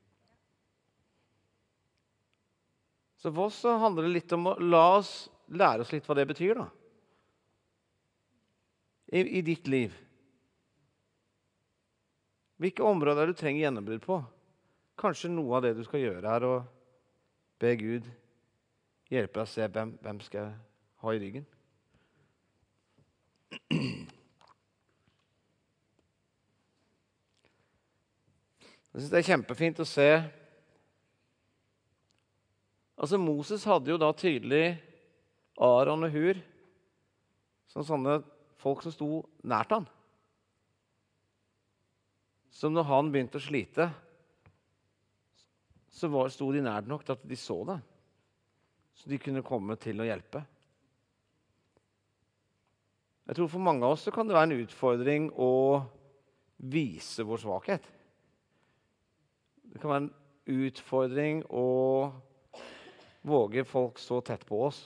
[3.19, 5.13] Så for oss så handler det litt om å la oss
[5.51, 6.62] lære oss litt hva det betyr.
[6.62, 6.67] da.
[9.10, 9.95] I, i ditt liv.
[12.60, 14.19] Hvilke områder er du trenger gjennombrudd på?
[14.99, 16.55] Kanskje noe av det du skal gjøre, er å
[17.60, 18.08] be Gud
[19.10, 20.53] hjelpe deg å se hvem, hvem skal jeg
[21.03, 21.47] ha i ryggen.
[28.89, 30.10] Jeg syns det er kjempefint å se
[32.99, 34.75] Altså, Moses hadde jo da tydelig
[35.59, 36.39] Aron og Hur
[37.69, 38.19] som sånne
[38.59, 39.09] folk som sto
[39.47, 39.85] nært han.
[42.51, 43.88] Som når han begynte å slite,
[45.89, 47.79] så var, sto de nært nok til at de så det
[48.99, 50.41] så de kunne komme til å hjelpe.
[53.29, 55.51] Jeg tror For mange av oss kan det være en utfordring å
[56.73, 57.85] vise vår svakhet.
[59.69, 61.67] Det kan være en utfordring å
[63.30, 64.82] våge folk så tett på oss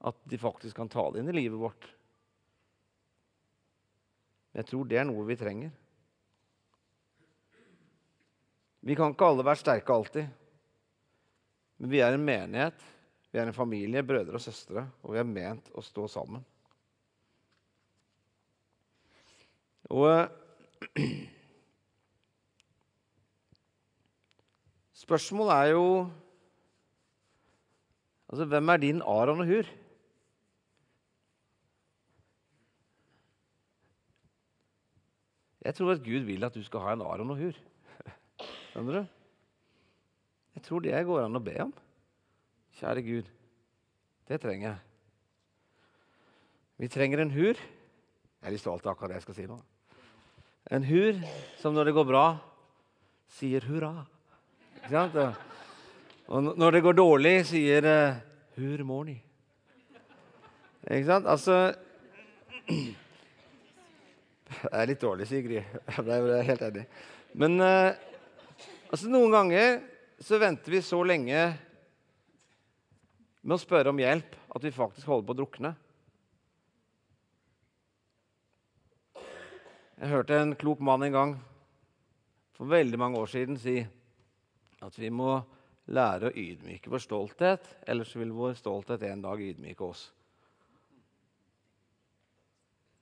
[0.00, 1.88] at de faktisk kan tale inn i livet vårt.
[4.56, 5.70] Jeg tror det er noe vi trenger.
[8.80, 10.26] Vi kan ikke alle være sterke alltid.
[11.80, 12.80] Men vi er en menighet,
[13.30, 16.42] vi er en familie, brødre og søstre, og vi er ment å stå sammen.
[19.90, 20.28] Og eh,
[25.00, 25.86] Spørsmålet er jo
[28.30, 29.70] Altså, hvem er din Aron og Hur?
[35.60, 37.58] Jeg tror at Gud vil at du skal ha en Aron og Hur.
[38.70, 39.06] Skjønner du?
[40.54, 41.74] Jeg tror det går an å be om.
[42.78, 43.26] Kjære Gud,
[44.30, 44.78] det trenger jeg.
[46.80, 47.58] Vi trenger en hur.
[47.58, 49.58] Jeg er litt stolt av akkurat det jeg skal si nå.
[50.70, 51.18] En hur
[51.60, 52.24] som når det går bra,
[53.36, 54.06] sier hurra.
[54.78, 55.49] Ikke sant?
[56.30, 58.18] Og når det går dårlig, sier uh,
[58.60, 59.18] hur morning!»
[60.86, 61.26] Ikke sant?
[61.26, 61.56] Altså
[64.50, 65.66] Det er litt dårlig, Sigrid.
[65.66, 65.82] Gry.
[65.96, 66.86] Jeg ble helt enig
[67.38, 67.90] Men uh,
[68.92, 69.82] altså, noen ganger
[70.22, 71.44] så venter vi så lenge
[73.40, 75.70] med å spørre om hjelp at vi faktisk holder på å drukne.
[79.96, 81.32] Jeg hørte en klok mann en gang
[82.56, 83.80] for veldig mange år siden si
[84.84, 85.40] at vi må
[85.90, 90.06] lære å ydmyke vår stolthet, ellers vil vår stolthet en dag ydmyke oss.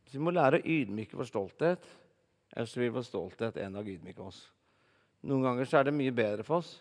[0.09, 1.85] Så vi må lære å ydmyke vår stolthet,
[2.55, 4.41] ellers vil vår stolthet en dag ydmyke oss.
[5.29, 6.77] Noen ganger er det mye bedre for oss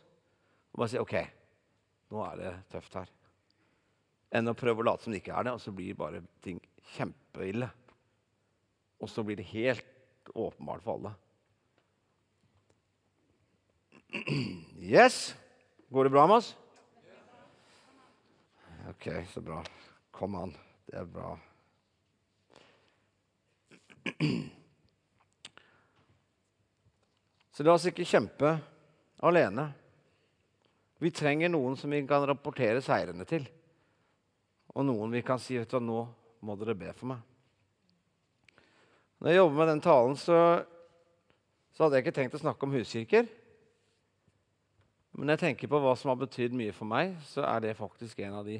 [0.71, 1.15] å bare si OK,
[2.13, 3.11] nå er det tøft her.
[4.37, 6.59] Enn å prøve å late som det ikke er det, og så blir bare ting
[6.95, 7.69] kjempeille.
[9.01, 11.15] Og så blir det helt åpenbart for alle.
[14.77, 15.35] Yes.
[15.89, 16.57] Går det bra med oss?
[18.89, 19.63] OK, så bra.
[20.11, 20.55] Kom an.
[20.85, 21.37] Det er bra.
[27.51, 28.51] Så la oss ikke kjempe
[29.25, 29.71] alene.
[31.01, 33.47] Vi trenger noen som vi kan rapportere seirene til.
[34.75, 36.03] Og noen vi kan si vet du, nå
[36.45, 37.23] må dere be for meg.
[39.17, 40.37] Når jeg jobber med den talen, så,
[41.73, 43.25] så, hadde jeg ikke tenkt å snakke om huskirker.
[45.17, 47.77] Men når jeg tenker på hva som har betydd mye for meg, så er det
[47.79, 48.59] faktisk en av de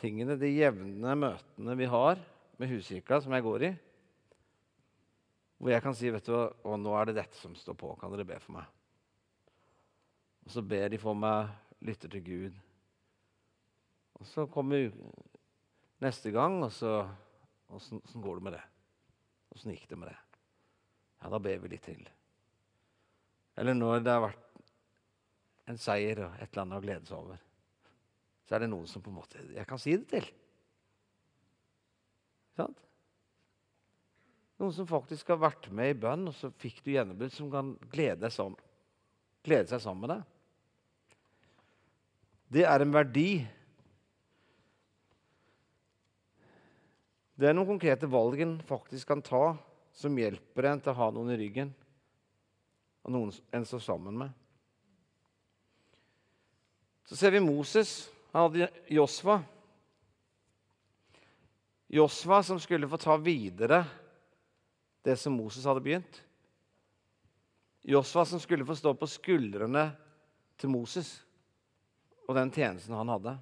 [0.00, 2.18] tingene, de jevne møtene vi har
[2.58, 3.72] med huskirka, som jeg går i.
[5.62, 7.92] Hvor jeg kan si vet du, å, nå er det dette som står på.
[8.00, 8.66] Kan dere be for meg?
[10.42, 11.54] Og så ber de for meg,
[11.86, 12.58] lytter til Gud.
[14.18, 14.90] Og så kommer
[16.02, 17.04] neste gang, og så
[17.72, 18.64] Åssen går det med det?
[19.54, 20.18] Åssen gikk det med det?
[21.22, 22.02] Ja, da ber vi litt til.
[23.56, 24.51] Eller når det har vært
[25.70, 27.42] en seier og et eller annet å glede seg over,
[28.46, 30.26] så er det noen som på en måte jeg kan si det til.
[32.58, 32.82] Sant?
[34.60, 37.72] Noen som faktisk har vært med i bønn, og så fikk du gjennombrudd, som kan
[37.90, 38.54] glede, som,
[39.42, 40.28] glede seg sammen med deg.
[42.52, 43.30] Det er en verdi.
[47.34, 49.56] Det er noen konkrete valg en faktisk kan ta,
[49.96, 51.72] som hjelper en til å ha noen i ryggen,
[53.02, 54.41] og noen en står sammen med.
[57.04, 58.10] Så ser vi Moses.
[58.32, 59.42] Han hadde Josva.
[61.92, 63.84] Josva som skulle få ta videre
[65.02, 66.22] det som Moses hadde begynt.
[67.82, 69.90] Josva som skulle få stå på skuldrene
[70.56, 71.18] til Moses
[72.28, 73.34] og den tjenesten han hadde.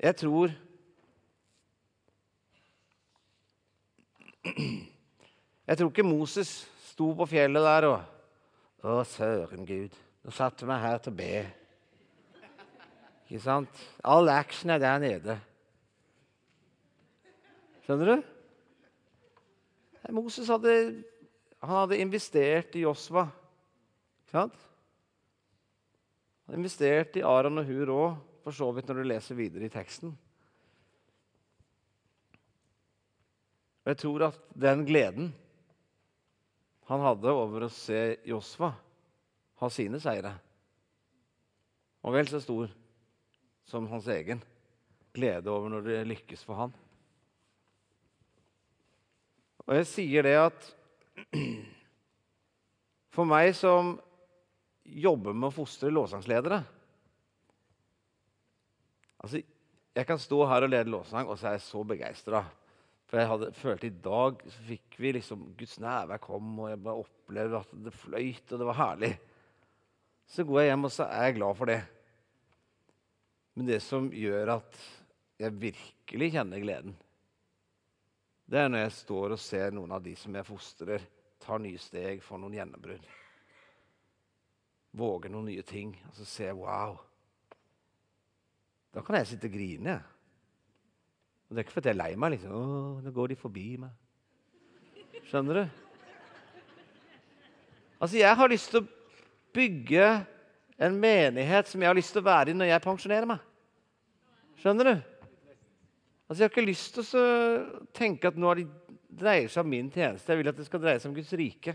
[0.00, 0.52] Jeg tror
[5.66, 6.48] Jeg tror ikke Moses
[6.90, 8.19] sto på fjellet der og
[8.80, 11.34] Å, søren Gud, nå satte meg her til å be.
[13.28, 13.82] Ikke sant?
[14.02, 15.36] All action er der nede.
[17.84, 18.30] Skjønner du?
[20.16, 20.72] Moses hadde,
[21.62, 23.28] hadde investert i Josva.
[24.24, 24.56] Ikke sant?
[26.48, 29.68] Han hadde investert i Aron og Hur òg for så vidt når du leser videre
[29.68, 30.16] i teksten.
[33.84, 35.30] Og Jeg tror at den gleden
[36.90, 38.72] han hadde over å se Josfa
[39.60, 40.32] ha sine seire,
[42.02, 42.70] og vel så stor
[43.68, 44.40] som hans egen
[45.14, 46.74] glede over når det lykkes for han.
[49.68, 50.68] Og jeg sier det at
[53.14, 53.94] for meg som
[54.82, 56.62] jobber med å fostre låsangsledere
[59.20, 59.42] Altså,
[59.92, 62.38] jeg kan stå her og lede lovsang, og så er jeg så begeistra.
[63.10, 66.82] For jeg hadde, følte i dag så fikk vi liksom Guds nærvær kom, og jeg
[66.84, 69.10] bare opplevde at det fløyt, og det var herlig.
[70.30, 71.80] Så går jeg hjem, og så er jeg glad for det.
[73.58, 74.78] Men det som gjør at
[75.42, 76.94] jeg virkelig kjenner gleden,
[78.50, 81.02] det er når jeg står og ser noen av de som jeg fostrer,
[81.42, 83.10] tar nye steg, får noen gjennombrudd.
[84.98, 85.92] Våger noen nye ting.
[86.10, 86.96] Og så ser jeg wow.
[88.90, 90.00] Da kan jeg sitte og grine.
[91.50, 92.30] Og Det er ikke fordi jeg er lei meg.
[92.36, 92.52] liksom.
[92.54, 93.90] Å, nå går de forbi meg.
[95.26, 95.62] Skjønner du?
[97.98, 98.88] Altså, Jeg har lyst til å
[99.52, 100.04] bygge
[100.78, 103.42] en menighet som jeg har lyst til å være i når jeg pensjonerer meg.
[104.62, 104.92] Skjønner du?
[106.30, 107.26] Altså, Jeg har ikke lyst til å
[107.98, 108.68] tenke at nå har de
[109.10, 110.30] dreier seg om min tjeneste.
[110.30, 111.74] Jeg vil at det skal dreie seg om Guds rike.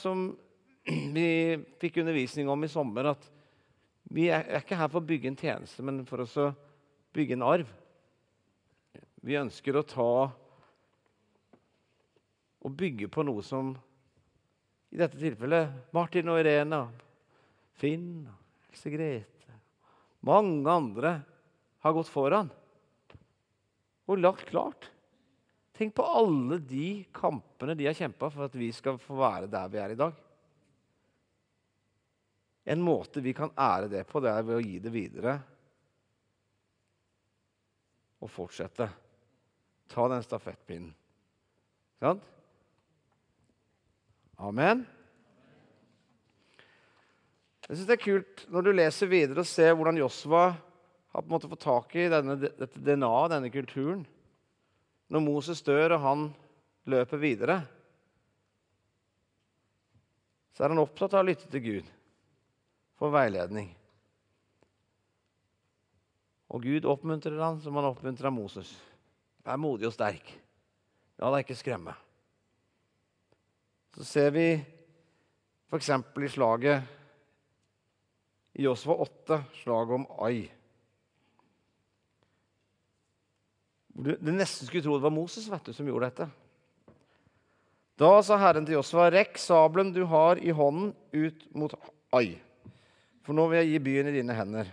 [0.00, 0.30] Som
[0.88, 1.28] vi
[1.78, 3.28] fikk undervisning om i sommer, at
[4.08, 6.48] vi er ikke her for å bygge en tjeneste, men for å
[7.14, 7.70] bygge en arv.
[9.24, 10.10] Vi ønsker å ta
[12.58, 13.72] og bygge på noe som
[14.88, 16.86] i dette tilfellet Martin og Irena,
[17.78, 18.26] Finn,
[18.70, 19.58] Else Grete
[20.26, 21.12] Mange andre
[21.84, 22.48] har gått foran
[24.08, 24.88] og lagt klart.
[25.76, 29.68] Tenk på alle de kampene de har kjempa for at vi skal få være der
[29.70, 30.16] vi er i dag.
[32.68, 35.36] En måte vi kan ære det på, det er ved å gi det videre
[38.22, 38.88] og fortsette.
[39.88, 40.92] Ta den stafettpinnen.
[41.98, 42.24] Sant?
[44.38, 44.84] Amen.
[47.68, 51.26] Jeg synes Det er kult når du leser videre og ser hvordan Josva har på
[51.26, 54.04] en måte fått tak i denne, dette DNA-et, denne kulturen.
[55.08, 56.24] Når Moses dør og han
[56.88, 57.58] løper videre,
[60.56, 61.90] så er han opptatt av å lytte til Gud
[62.98, 63.70] for veiledning.
[66.48, 68.70] Og Gud oppmuntrer han som han oppmuntrer Moses.
[69.44, 70.30] Vær modig og sterk.
[71.18, 71.94] La deg ikke skremme.
[73.96, 74.46] Så ser vi
[75.68, 75.90] f.eks.
[75.90, 76.94] i slaget
[78.58, 80.46] i Josva 8, slaget om Ai.
[83.98, 86.28] Du nesten skulle tro det var Moses vet du, som gjorde dette.
[87.98, 91.74] Da sa Herren til Josva, rekk sabelen du har i hånden, ut mot
[92.14, 92.38] Ai,
[93.26, 94.70] for nå vil jeg gi byen i dine hender.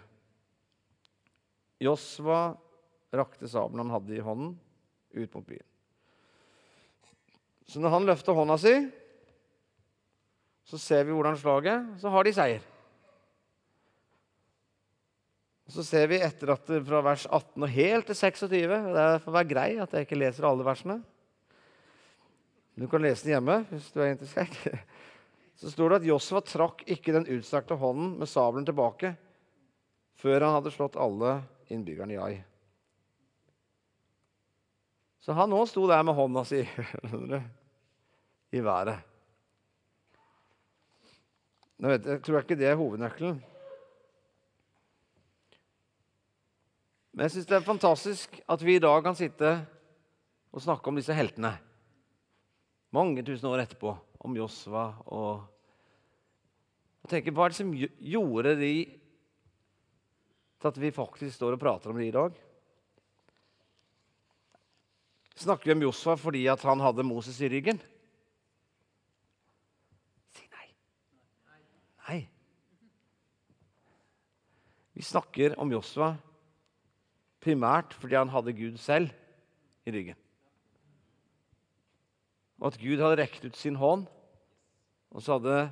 [1.81, 2.55] Josva
[3.15, 4.53] rakte sabelen han hadde i hånden,
[5.15, 5.67] ut mot byen.
[7.65, 8.75] Så når han løfter hånda si,
[10.65, 12.63] så ser vi hvordan slaget Så har de seier.
[15.69, 19.33] Så ser vi etter at det fra vers 18 og helt til 26 Det får
[19.33, 20.99] være grei at jeg ikke leser alle versene.
[22.77, 24.85] Du kan lese den hjemme hvis du er interessert.
[25.59, 29.15] Så står det at Josva trakk ikke den utstrakte hånden med sabelen tilbake
[30.19, 31.39] før han hadde slått alle
[31.71, 32.35] innbyggerne i Ai.
[35.25, 36.61] Så han òg sto der med hånda si
[38.57, 38.99] i været.
[41.81, 43.39] Nå vet jeg, tror ikke det er hovednøkkelen.
[47.15, 49.57] Men jeg syns det er fantastisk at vi i dag kan sitte
[50.55, 51.55] og snakke om disse heltene.
[52.95, 53.95] Mange tusen år etterpå.
[54.25, 55.43] Om Josva og
[57.05, 58.71] og tenke Hva er det som gjorde de
[60.65, 62.33] til at vi faktisk står og prater om det i dag?
[65.35, 67.77] Snakker vi om Josfa fordi han hadde Moses i ryggen?
[70.33, 70.69] Si nei.
[72.07, 72.19] Nei.
[74.95, 76.15] Vi snakker om Josfa
[77.43, 79.13] primært fordi han hadde Gud selv
[79.85, 80.17] i ryggen.
[82.63, 84.07] Og at Gud hadde rekt ut sin hånd,
[85.11, 85.69] og så hadde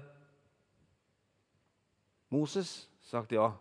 [2.30, 3.54] Moses sagt ja.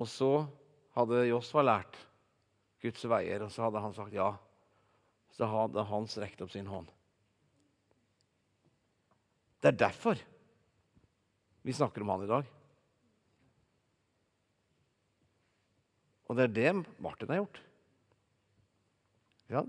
[0.00, 0.30] Og så
[0.96, 1.98] hadde Josfa lært
[2.80, 4.30] Guds veier, og så hadde han sagt ja.
[5.36, 6.88] Så hadde han strekt opp sin hånd.
[9.60, 10.20] Det er derfor
[11.60, 12.48] vi snakker om han i dag.
[16.30, 16.72] Og det er det
[17.02, 17.60] Martin har gjort.
[19.50, 19.64] Ja.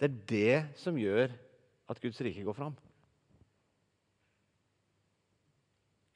[0.00, 1.30] Det er det som gjør
[1.92, 2.76] at Guds rike går fram.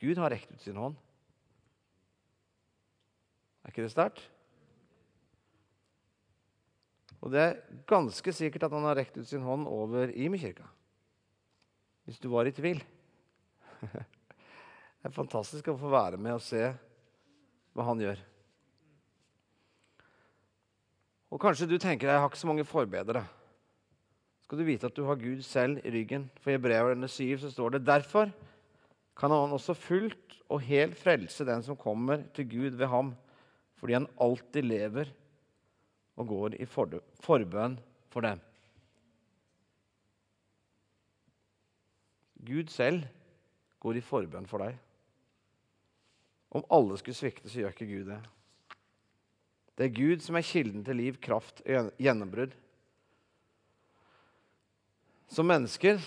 [0.01, 0.97] Gud har rekt ut sin hånd.
[3.65, 4.23] Er ikke det sterkt?
[7.25, 10.67] Og det er ganske sikkert at han har rekt ut sin hånd over Imi-kirka.
[12.05, 12.83] Hvis du var i tvil.
[15.05, 16.63] Det er fantastisk å få være med og se
[17.77, 18.21] hva han gjør.
[21.29, 23.21] Og Kanskje du tenker jeg har ikke så mange forbedere.
[24.47, 26.25] Skal du vite at du har Gud selv i ryggen.
[26.41, 28.33] For i brevene 7 så står det derfor
[29.17, 33.13] kan han også fullt og helt frelse den som kommer til Gud ved ham,
[33.85, 35.11] fordi han alltid lever
[36.17, 37.75] og går i forbønn
[38.09, 38.41] for dem.
[42.49, 43.05] Gud selv
[43.85, 44.81] går i forbønn for deg.
[46.57, 48.21] Om alle skulle svikte, så gjør ikke Gud det.
[49.77, 52.57] Det er Gud som er kilden til liv, kraft og gjennombrudd.
[55.29, 56.01] Som mennesker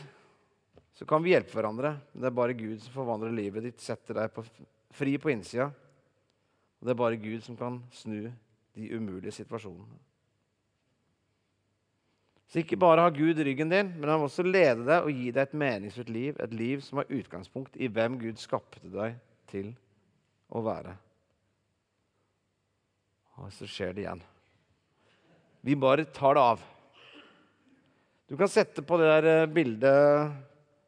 [0.98, 4.24] så kan vi hjelpe hverandre, men det er bare Gud som forvandler livet ditt, setter
[4.24, 4.50] deg på
[4.98, 5.76] fri på innsida.
[6.78, 8.28] Og det er bare Gud som kan snu
[8.78, 9.98] de umulige situasjonene.
[12.48, 15.34] Så ikke bare har Gud ryggen din, men han vil også lede deg og gi
[15.36, 16.38] deg et meningsfullt liv.
[16.40, 19.18] Et liv som har utgangspunkt i hvem Gud skapte deg
[19.52, 19.74] til
[20.48, 20.96] å være.
[23.44, 24.24] Og så skjer det igjen.
[25.68, 26.64] Vi bare tar det av.
[28.28, 30.32] Du kan sette på det der eh, bildet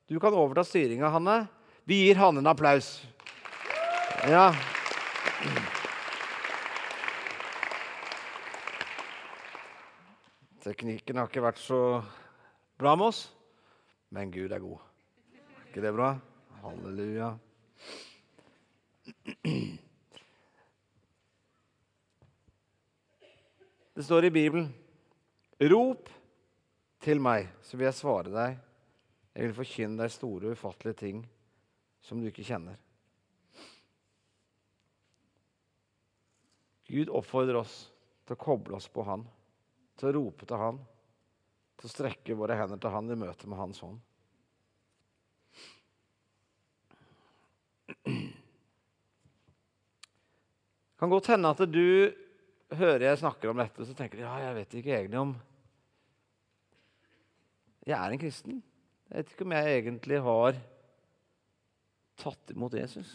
[0.10, 1.44] Du kan overta styringa, Hanne.
[1.88, 2.96] Vi gir Hanne en applaus.
[4.28, 4.50] Ja.
[10.70, 11.98] Teknikken har ikke vært så
[12.78, 13.24] bra med oss,
[14.14, 14.84] men Gud er god.
[15.34, 16.10] Er ikke det bra?
[16.62, 17.30] Halleluja.
[23.98, 24.70] Det står i Bibelen
[25.74, 26.14] Rop
[27.02, 28.62] til meg, så vil jeg svare deg.
[29.34, 31.26] Jeg vil forkynne deg store, ufattelige ting
[32.06, 32.78] som du ikke kjenner.
[36.94, 37.76] Gud oppfordrer oss
[38.30, 39.26] til å koble oss på Han,
[40.00, 40.80] til å rope til Han,
[41.80, 44.00] til å strekke våre hender til Han i møte med Hans hånd.
[48.00, 48.08] Det
[51.00, 51.86] kan godt hende at du
[52.76, 55.38] hører jeg snakker om dette, så tenker du ja, jeg vet ikke egentlig om
[57.88, 58.60] Jeg er en kristen.
[59.10, 60.60] Jeg vet ikke om jeg egentlig har
[62.20, 63.10] tatt imot Jesus.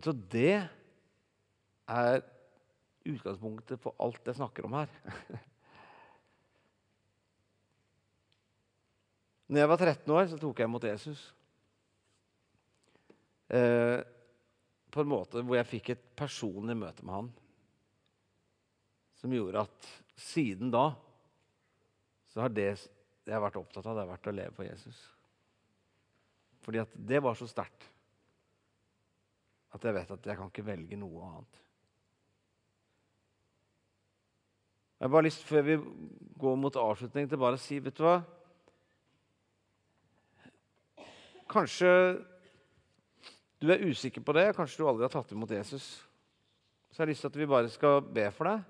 [0.00, 0.56] Så det
[1.86, 2.22] er
[3.08, 4.88] utgangspunktet for alt jeg snakker om her.
[9.50, 11.20] Når jeg var 13 år, så tok jeg imot Jesus.
[13.50, 13.98] Eh,
[14.90, 17.30] på en måte hvor jeg fikk et personlig møte med han.
[19.18, 19.88] Som gjorde at
[20.20, 20.86] siden da
[22.30, 25.00] så har det jeg har vært opptatt av, det har vært å leve for Jesus.
[26.64, 27.88] Fordi at det var så sterkt
[29.70, 31.60] at jeg vet at jeg kan ikke velge noe annet.
[35.00, 35.78] Jeg har bare lyst, Før vi
[36.38, 38.18] går mot avslutning, til bare å si vet du hva?
[41.48, 41.92] Kanskje
[43.64, 44.50] du er usikker på det.
[44.58, 45.86] Kanskje du aldri har tatt imot Jesus.
[46.92, 48.68] Så jeg har lyst til at vi bare skal be for deg.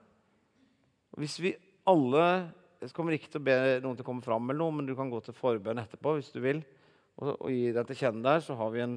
[1.18, 1.56] Hvis vi
[1.90, 2.26] alle
[2.80, 4.94] Jeg kommer ikke til å be noen til å komme fram, eller noe, men du
[4.96, 6.62] kan gå til forbønn etterpå hvis du vil,
[7.20, 8.40] og, og gi deg til kjenne der.
[8.40, 8.94] Så har vi en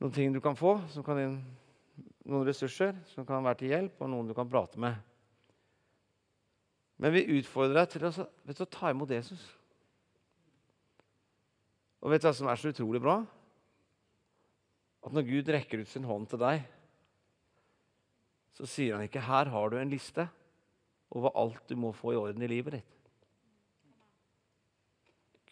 [0.00, 4.10] noen ting du kan få, som kan noen ressurser som kan være til hjelp, og
[4.10, 4.98] noen du kan prate med.
[6.96, 9.42] Men vi utfordrer deg til å, du, å ta imot Jesus.
[12.00, 13.18] Og vet du hva som er så utrolig bra?
[15.04, 16.64] At når Gud rekker ut sin hånd til deg,
[18.56, 20.24] så sier han ikke 'Her har du en liste
[21.12, 22.96] over alt du må få i orden i livet ditt'.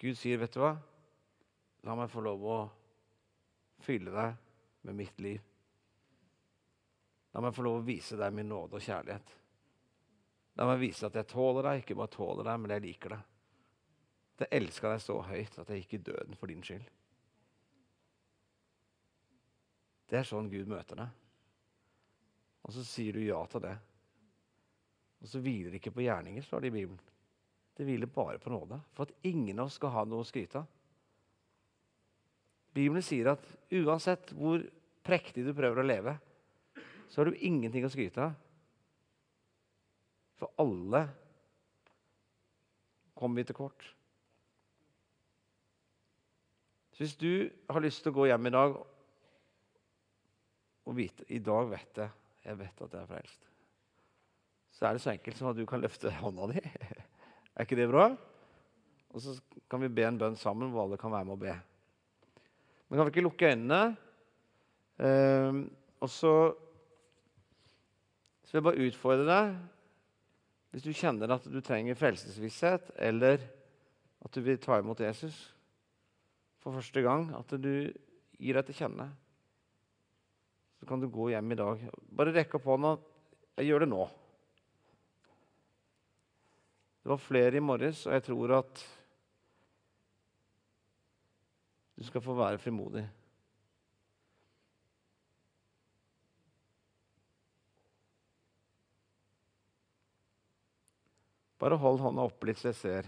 [0.01, 0.76] Gud sier, 'Vet du hva?
[1.84, 2.59] La meg få lov å
[3.84, 4.36] fylle deg
[4.88, 5.40] med mitt liv.
[7.34, 9.43] La meg få lov å vise deg min nåde og kjærlighet.
[10.55, 13.30] La meg vise at jeg tåler deg, ikke bare tåler deg, men jeg liker deg.
[14.42, 16.86] Jeg elsker deg så høyt at jeg gikk i døden for din skyld.
[20.11, 21.20] Det er sånn Gud møter deg.
[22.64, 23.74] Og så sier du ja til det.
[25.24, 27.00] Og så hviler det ikke på gjerninger, står det i Bibelen.
[27.74, 28.78] Det hviler bare på nåde.
[28.94, 30.70] For at ingen av oss skal ha noe å skryte av.
[32.74, 33.44] Bibelen sier at
[33.74, 34.62] uansett hvor
[35.07, 36.16] prektig du prøver å leve,
[37.09, 38.34] så har du ingenting å skryte av.
[40.45, 41.07] For alle
[43.16, 43.86] kommer vi til kort.
[46.92, 48.76] Så hvis du har lyst til å gå hjem i dag
[50.84, 52.12] og vite I dag vet jeg
[52.45, 53.47] jeg vet at jeg er frelst.
[54.76, 56.61] Så er det så enkelt som at du kan løfte hånda di.
[57.57, 58.11] er ikke det bra?
[59.16, 59.32] Og så
[59.70, 61.55] kan vi be en bønn sammen hvor alle kan være med å be.
[62.84, 63.80] Men kan vi ikke lukke øynene?
[65.01, 65.64] Uh,
[66.05, 66.34] og så
[68.51, 69.55] vil jeg bare utfordre deg
[70.75, 73.39] Hvis du kjenner at du trenger frelsesvisshet, eller
[74.27, 75.37] at du vil ta imot Jesus
[76.59, 77.93] for første gang, at du
[78.43, 79.07] gir deg til kjenne,
[80.75, 81.85] så kan du gå hjem i dag.
[82.11, 82.91] Bare rekke opp hånda.
[83.55, 84.03] Jeg gjør det nå.
[87.05, 88.83] Det var flere i morges, og jeg tror at
[91.95, 93.07] du skal få være frimodig.
[101.64, 103.06] Bare hold hånda opp litt, så jeg ser.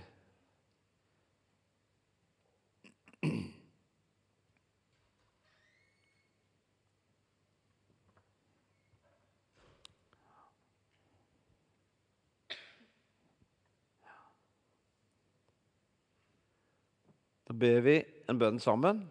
[17.45, 19.05] Da ber vi en bønn sammen.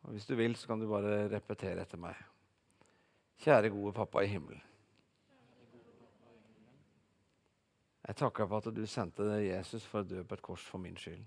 [0.00, 2.30] Og Hvis du vil, så kan du bare repetere etter meg.
[3.42, 4.62] Kjære gode pappa i himmelen.
[8.04, 10.96] Jeg takker for at du sendte Jesus for å dø på et kors for min
[11.00, 11.24] skyld.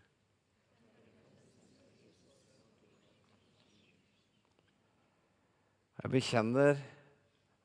[5.97, 6.77] Jeg bekjenner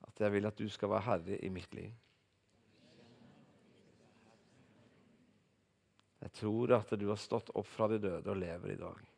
[0.08, 1.92] at jeg vil at du skal være herre i mitt liv.
[6.22, 9.11] Jeg tror at du har stått opp fra de døde og lever i dag.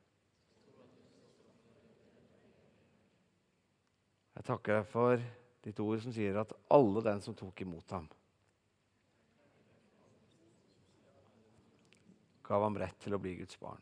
[4.45, 5.23] Jeg takker deg for
[5.65, 8.05] ditt ord som sier at alle den som tok imot ham,
[12.45, 13.81] gav ham rett til å bli Guds barn.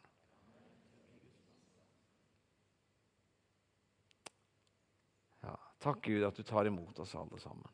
[5.43, 7.67] Ja, takk Gud at du tar imot oss alle sammen.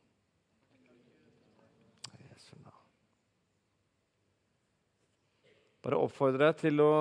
[5.85, 6.93] Bare oppfordre deg til å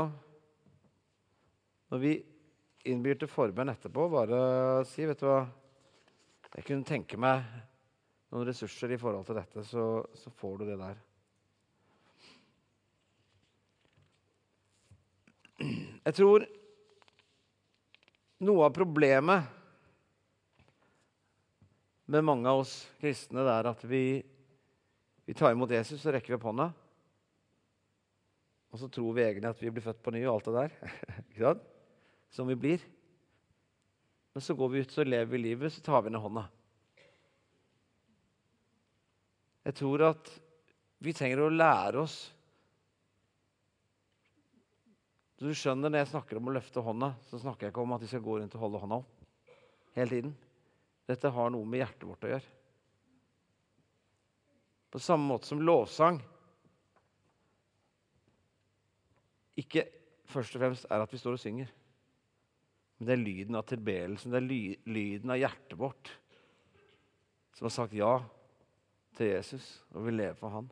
[1.88, 2.12] Når vi
[2.92, 5.40] innbyr til forbønn etterpå, bare si vet du hva
[6.58, 7.44] Jeg kunne tenke meg
[8.34, 9.84] noen ressurser i forhold til dette, så,
[10.18, 10.98] så får du det der.
[16.08, 16.48] Jeg tror
[18.48, 19.54] noe av problemet
[22.08, 24.04] med mange av oss kristne det er at vi,
[25.28, 26.70] vi tar imot Jesus og rekker opp hånda.
[28.72, 30.78] Og så tror vi egentlig at vi blir født på ny og alt det der.
[31.30, 31.68] Ikke sant?
[32.34, 32.84] Som vi blir.
[34.38, 36.44] Men så går vi ut så lever vi livet, så tar vi ned hånda.
[39.66, 40.30] Jeg tror at
[41.02, 42.18] vi trenger å lære oss
[45.42, 48.06] Du skjønner Når jeg snakker om å løfte hånda, så snakker jeg ikke om at
[48.06, 49.26] vi skal gå rundt og holde hånda opp
[49.98, 50.38] hele tiden.
[51.10, 52.54] Dette har noe med hjertet vårt å gjøre.
[54.94, 56.22] På samme måte som lovsang
[59.66, 59.88] ikke
[60.30, 61.74] først og fremst er at vi står og synger.
[62.98, 66.16] Men det er lyden av tilbedelsen, det er ly lyden av hjertet vårt
[67.58, 68.20] som har sagt ja
[69.18, 70.68] til Jesus og vil leve for han.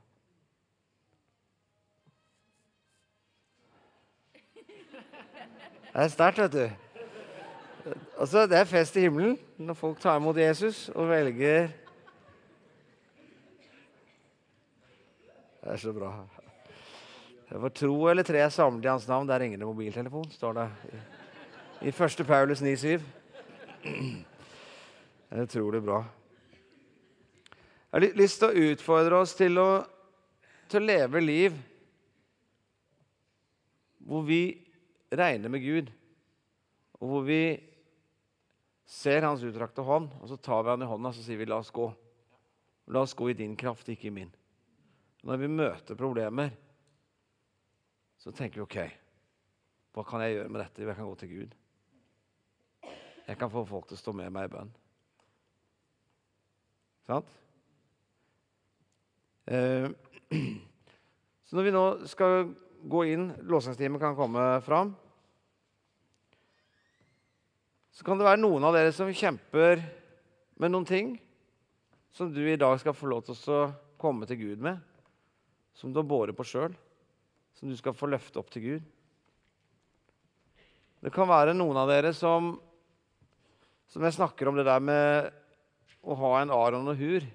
[5.96, 7.96] Det er sterkt, vet du.
[8.20, 11.72] Altså, det er fest i himmelen når folk tar imot Jesus og velger
[15.66, 16.12] Det er så bra.
[17.50, 19.26] Det var tro eller tre samlet i hans navn.
[19.26, 20.68] Der ringer det mobiltelefon, står det
[21.82, 22.26] i 1.
[22.28, 23.02] Paulus 9,7.
[25.30, 26.04] Det er utrolig bra.
[27.92, 29.70] Jeg har lyst til å utfordre oss til å,
[30.72, 31.56] til å leve liv
[34.06, 34.42] hvor vi
[35.16, 35.92] regner med Gud,
[37.00, 37.42] og hvor vi
[38.86, 41.58] ser hans utdrakte hånd, og så tar vi han i hånda og sier vi, la
[41.64, 41.88] oss gå.
[42.94, 44.32] La oss gå i din kraft, ikke i min.
[45.26, 46.54] Når vi møter problemer,
[48.22, 48.80] så tenker vi OK,
[49.96, 50.84] hva kan jeg gjøre med dette?
[50.86, 51.56] Jeg kan gå til Gud.
[53.26, 54.74] Jeg kan få folk til å stå med meg i bønn.
[57.06, 57.32] Sant?
[59.46, 59.90] Eh,
[61.46, 62.52] så når vi nå skal
[62.86, 64.94] gå inn, låsingstimen kan komme fram
[67.96, 69.80] så kan det være noen av dere som kjemper
[70.60, 71.14] med noen ting
[72.12, 73.60] som du i dag skal få lov til å
[74.00, 74.82] komme til Gud med,
[75.76, 76.76] som du har båret på sjøl,
[77.56, 78.90] som du skal få løfte opp til Gud.
[81.00, 82.58] Det kan være noen av dere som,
[83.92, 85.32] som jeg snakker om det der med
[86.06, 87.26] å ha en Aron og Hur.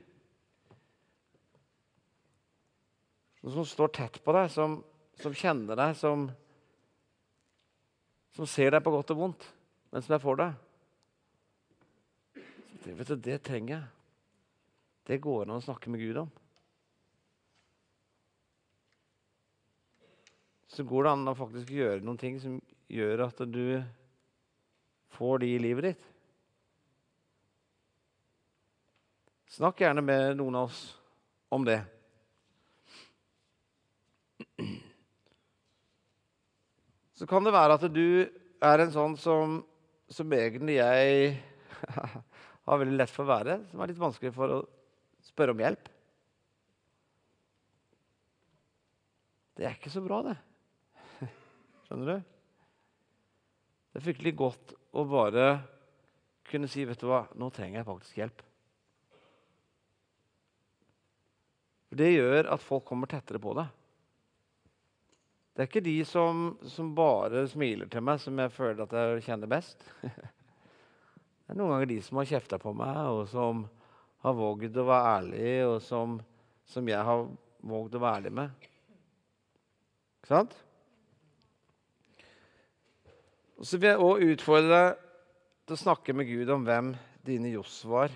[3.41, 4.81] Noen som står tett på deg, som,
[5.21, 6.27] som kjenner deg, som,
[8.37, 9.49] som ser deg på godt og vondt
[9.91, 10.59] mens jeg får deg.
[12.85, 13.89] Det, vet du, det trenger jeg.
[15.11, 16.29] Det går an å snakke med Gud om.
[20.71, 23.81] Så går det an å faktisk gjøre noen ting som gjør at du
[25.17, 26.10] får de i livet ditt.
[29.51, 30.83] Snakk gjerne med noen av oss
[31.51, 31.81] om det.
[37.19, 38.07] Så kan det være at du
[38.61, 39.61] er en sånn som
[40.11, 41.35] som egentlig jeg
[42.67, 44.59] har veldig lett for å være, som er litt vanskelig for å
[45.23, 45.87] spørre om hjelp.
[49.55, 50.37] Det er ikke så bra, det.
[51.87, 52.29] Skjønner du?
[53.91, 55.51] Det er fryktelig godt å bare
[56.51, 58.50] kunne si, 'Vet du hva, nå trenger jeg faktisk hjelp'.
[61.91, 63.69] For Det gjør at folk kommer tettere på deg.
[65.51, 69.25] Det er ikke de som, som, bare smiler til meg, som jeg føler at jeg
[69.27, 69.83] kjenner best.
[71.45, 73.65] Det er noen ganger de som har kjefta på meg, og som
[74.23, 76.15] har vågd å være ærlig, og som,
[76.71, 77.25] som jeg har
[77.67, 78.55] vågd å være ærlig med.
[78.63, 78.71] Ikke
[80.31, 80.55] Sant?
[83.59, 85.01] Og Så vil jeg òg utfordre deg
[85.67, 86.95] til å snakke med Gud om hvem
[87.27, 88.15] dine Josvar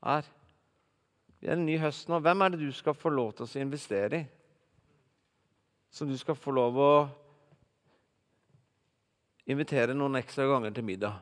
[0.00, 0.24] er.
[1.40, 2.18] Det er en ny høst nå.
[2.22, 4.26] Hvem er det du skal få lov til å investere i?
[5.92, 6.92] Som du skal få lov å
[9.46, 11.20] invitere noen ekstra ganger til middag.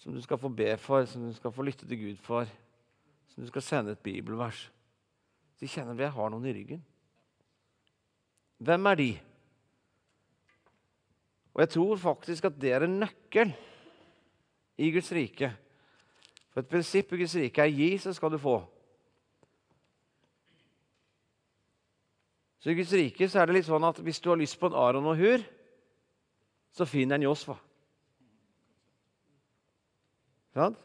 [0.00, 2.48] Som du skal få be for, som du skal få lytte til Gud for.
[3.30, 4.64] Som du skal sende et bibelvers.
[5.60, 6.80] De kjenner vi har noen i ryggen.
[8.62, 9.10] Hvem er de?
[11.52, 13.52] Og jeg tror faktisk at det er en nøkkel
[14.78, 15.50] i Guds rike.
[16.52, 18.56] For et prinsipp i Guds rike er gi, så skal du få.
[22.62, 24.68] Så I Guds rike så er det litt sånn at hvis du har lyst på
[24.70, 25.42] en Aron og Hur,
[26.70, 27.56] så finner en Josfa.
[30.54, 30.78] Sant?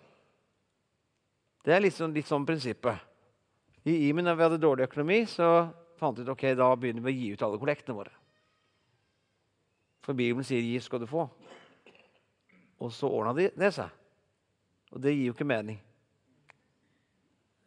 [1.62, 3.04] Det er sånn, litt sånn prinsippet.
[3.86, 5.68] I Imen, når vi hadde dårlig økonomi, så
[6.00, 8.14] fant vi ut ok, da begynner vi å gi ut alle kollektene våre.
[10.02, 11.30] For Bibelen sier 'gi, skal du få'.
[12.80, 13.90] Og så ordna det de seg.
[14.92, 15.80] Og det gir jo ikke mening.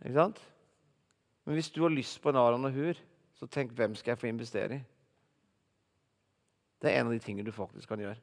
[0.01, 0.41] Ikke sant?
[1.45, 2.97] Men hvis du har lyst på en Aron og Hur,
[3.41, 4.83] så tenk hvem skal jeg få investere i?
[6.81, 8.21] Det er en av de tingene du faktisk kan gjøre.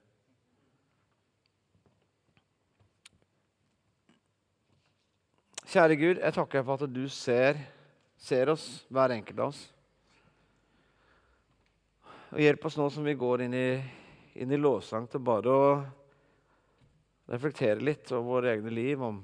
[5.67, 7.57] Kjære Gud, jeg takker for at du ser,
[8.21, 9.65] ser oss, hver enkelt av oss.
[12.31, 13.67] Og Hjelp oss nå som vi går inn i,
[14.37, 15.67] inn i lovsang, til bare å
[17.27, 19.19] reflektere litt over våre egne liv, om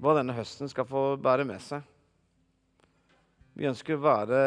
[0.00, 1.93] hva denne høsten skal få bære med seg.
[3.54, 4.38] Vi ønsker å være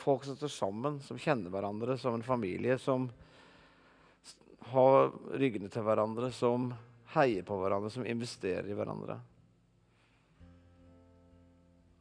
[0.00, 3.06] folk som står sammen, som kjenner hverandre som en familie, som
[4.72, 6.68] har ryggene til hverandre, som
[7.14, 9.16] heier på hverandre, som investerer i hverandre.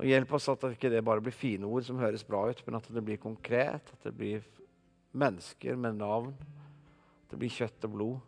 [0.01, 2.79] Og Hjelp oss at det ikke bare blir fine ord som høres bra ut, men
[2.79, 4.43] at det blir konkret, at det blir
[5.11, 8.27] mennesker med navn, at det blir kjøtt og blod.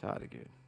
[0.00, 0.59] Kjære Gud.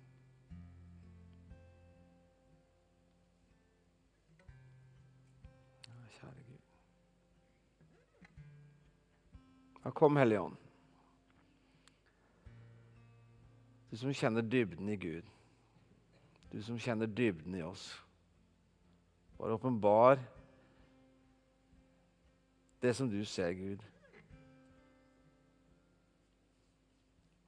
[9.82, 10.56] Ja, kom, Hellige Ånd.
[13.90, 15.26] Du som kjenner dybden i Gud.
[16.52, 17.90] Du som kjenner dybden i oss.
[19.36, 20.20] Bare åpenbar
[22.82, 23.82] det som du ser, Gud.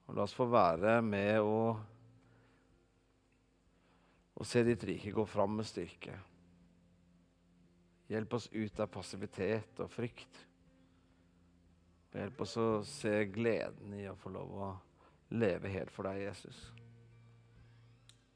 [0.06, 1.58] Og la oss få være med å,
[4.34, 6.18] å se ditt rike gå fram med styrke.
[8.10, 10.44] Hjelp oss ut av passivitet og frykt.
[12.14, 14.70] Og hjelp oss å se gleden i å få lov å
[15.34, 16.60] leve helt for deg, Jesus.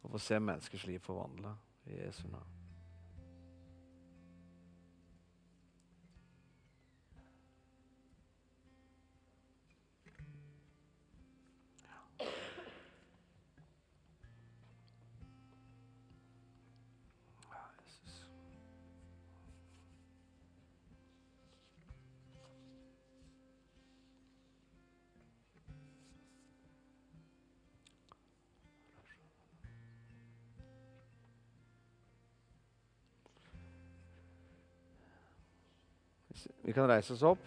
[0.03, 1.55] Og få se menneskers liv forvandla
[1.87, 2.58] i Jesu navn.
[36.69, 37.39] Vi kan reise oss opp.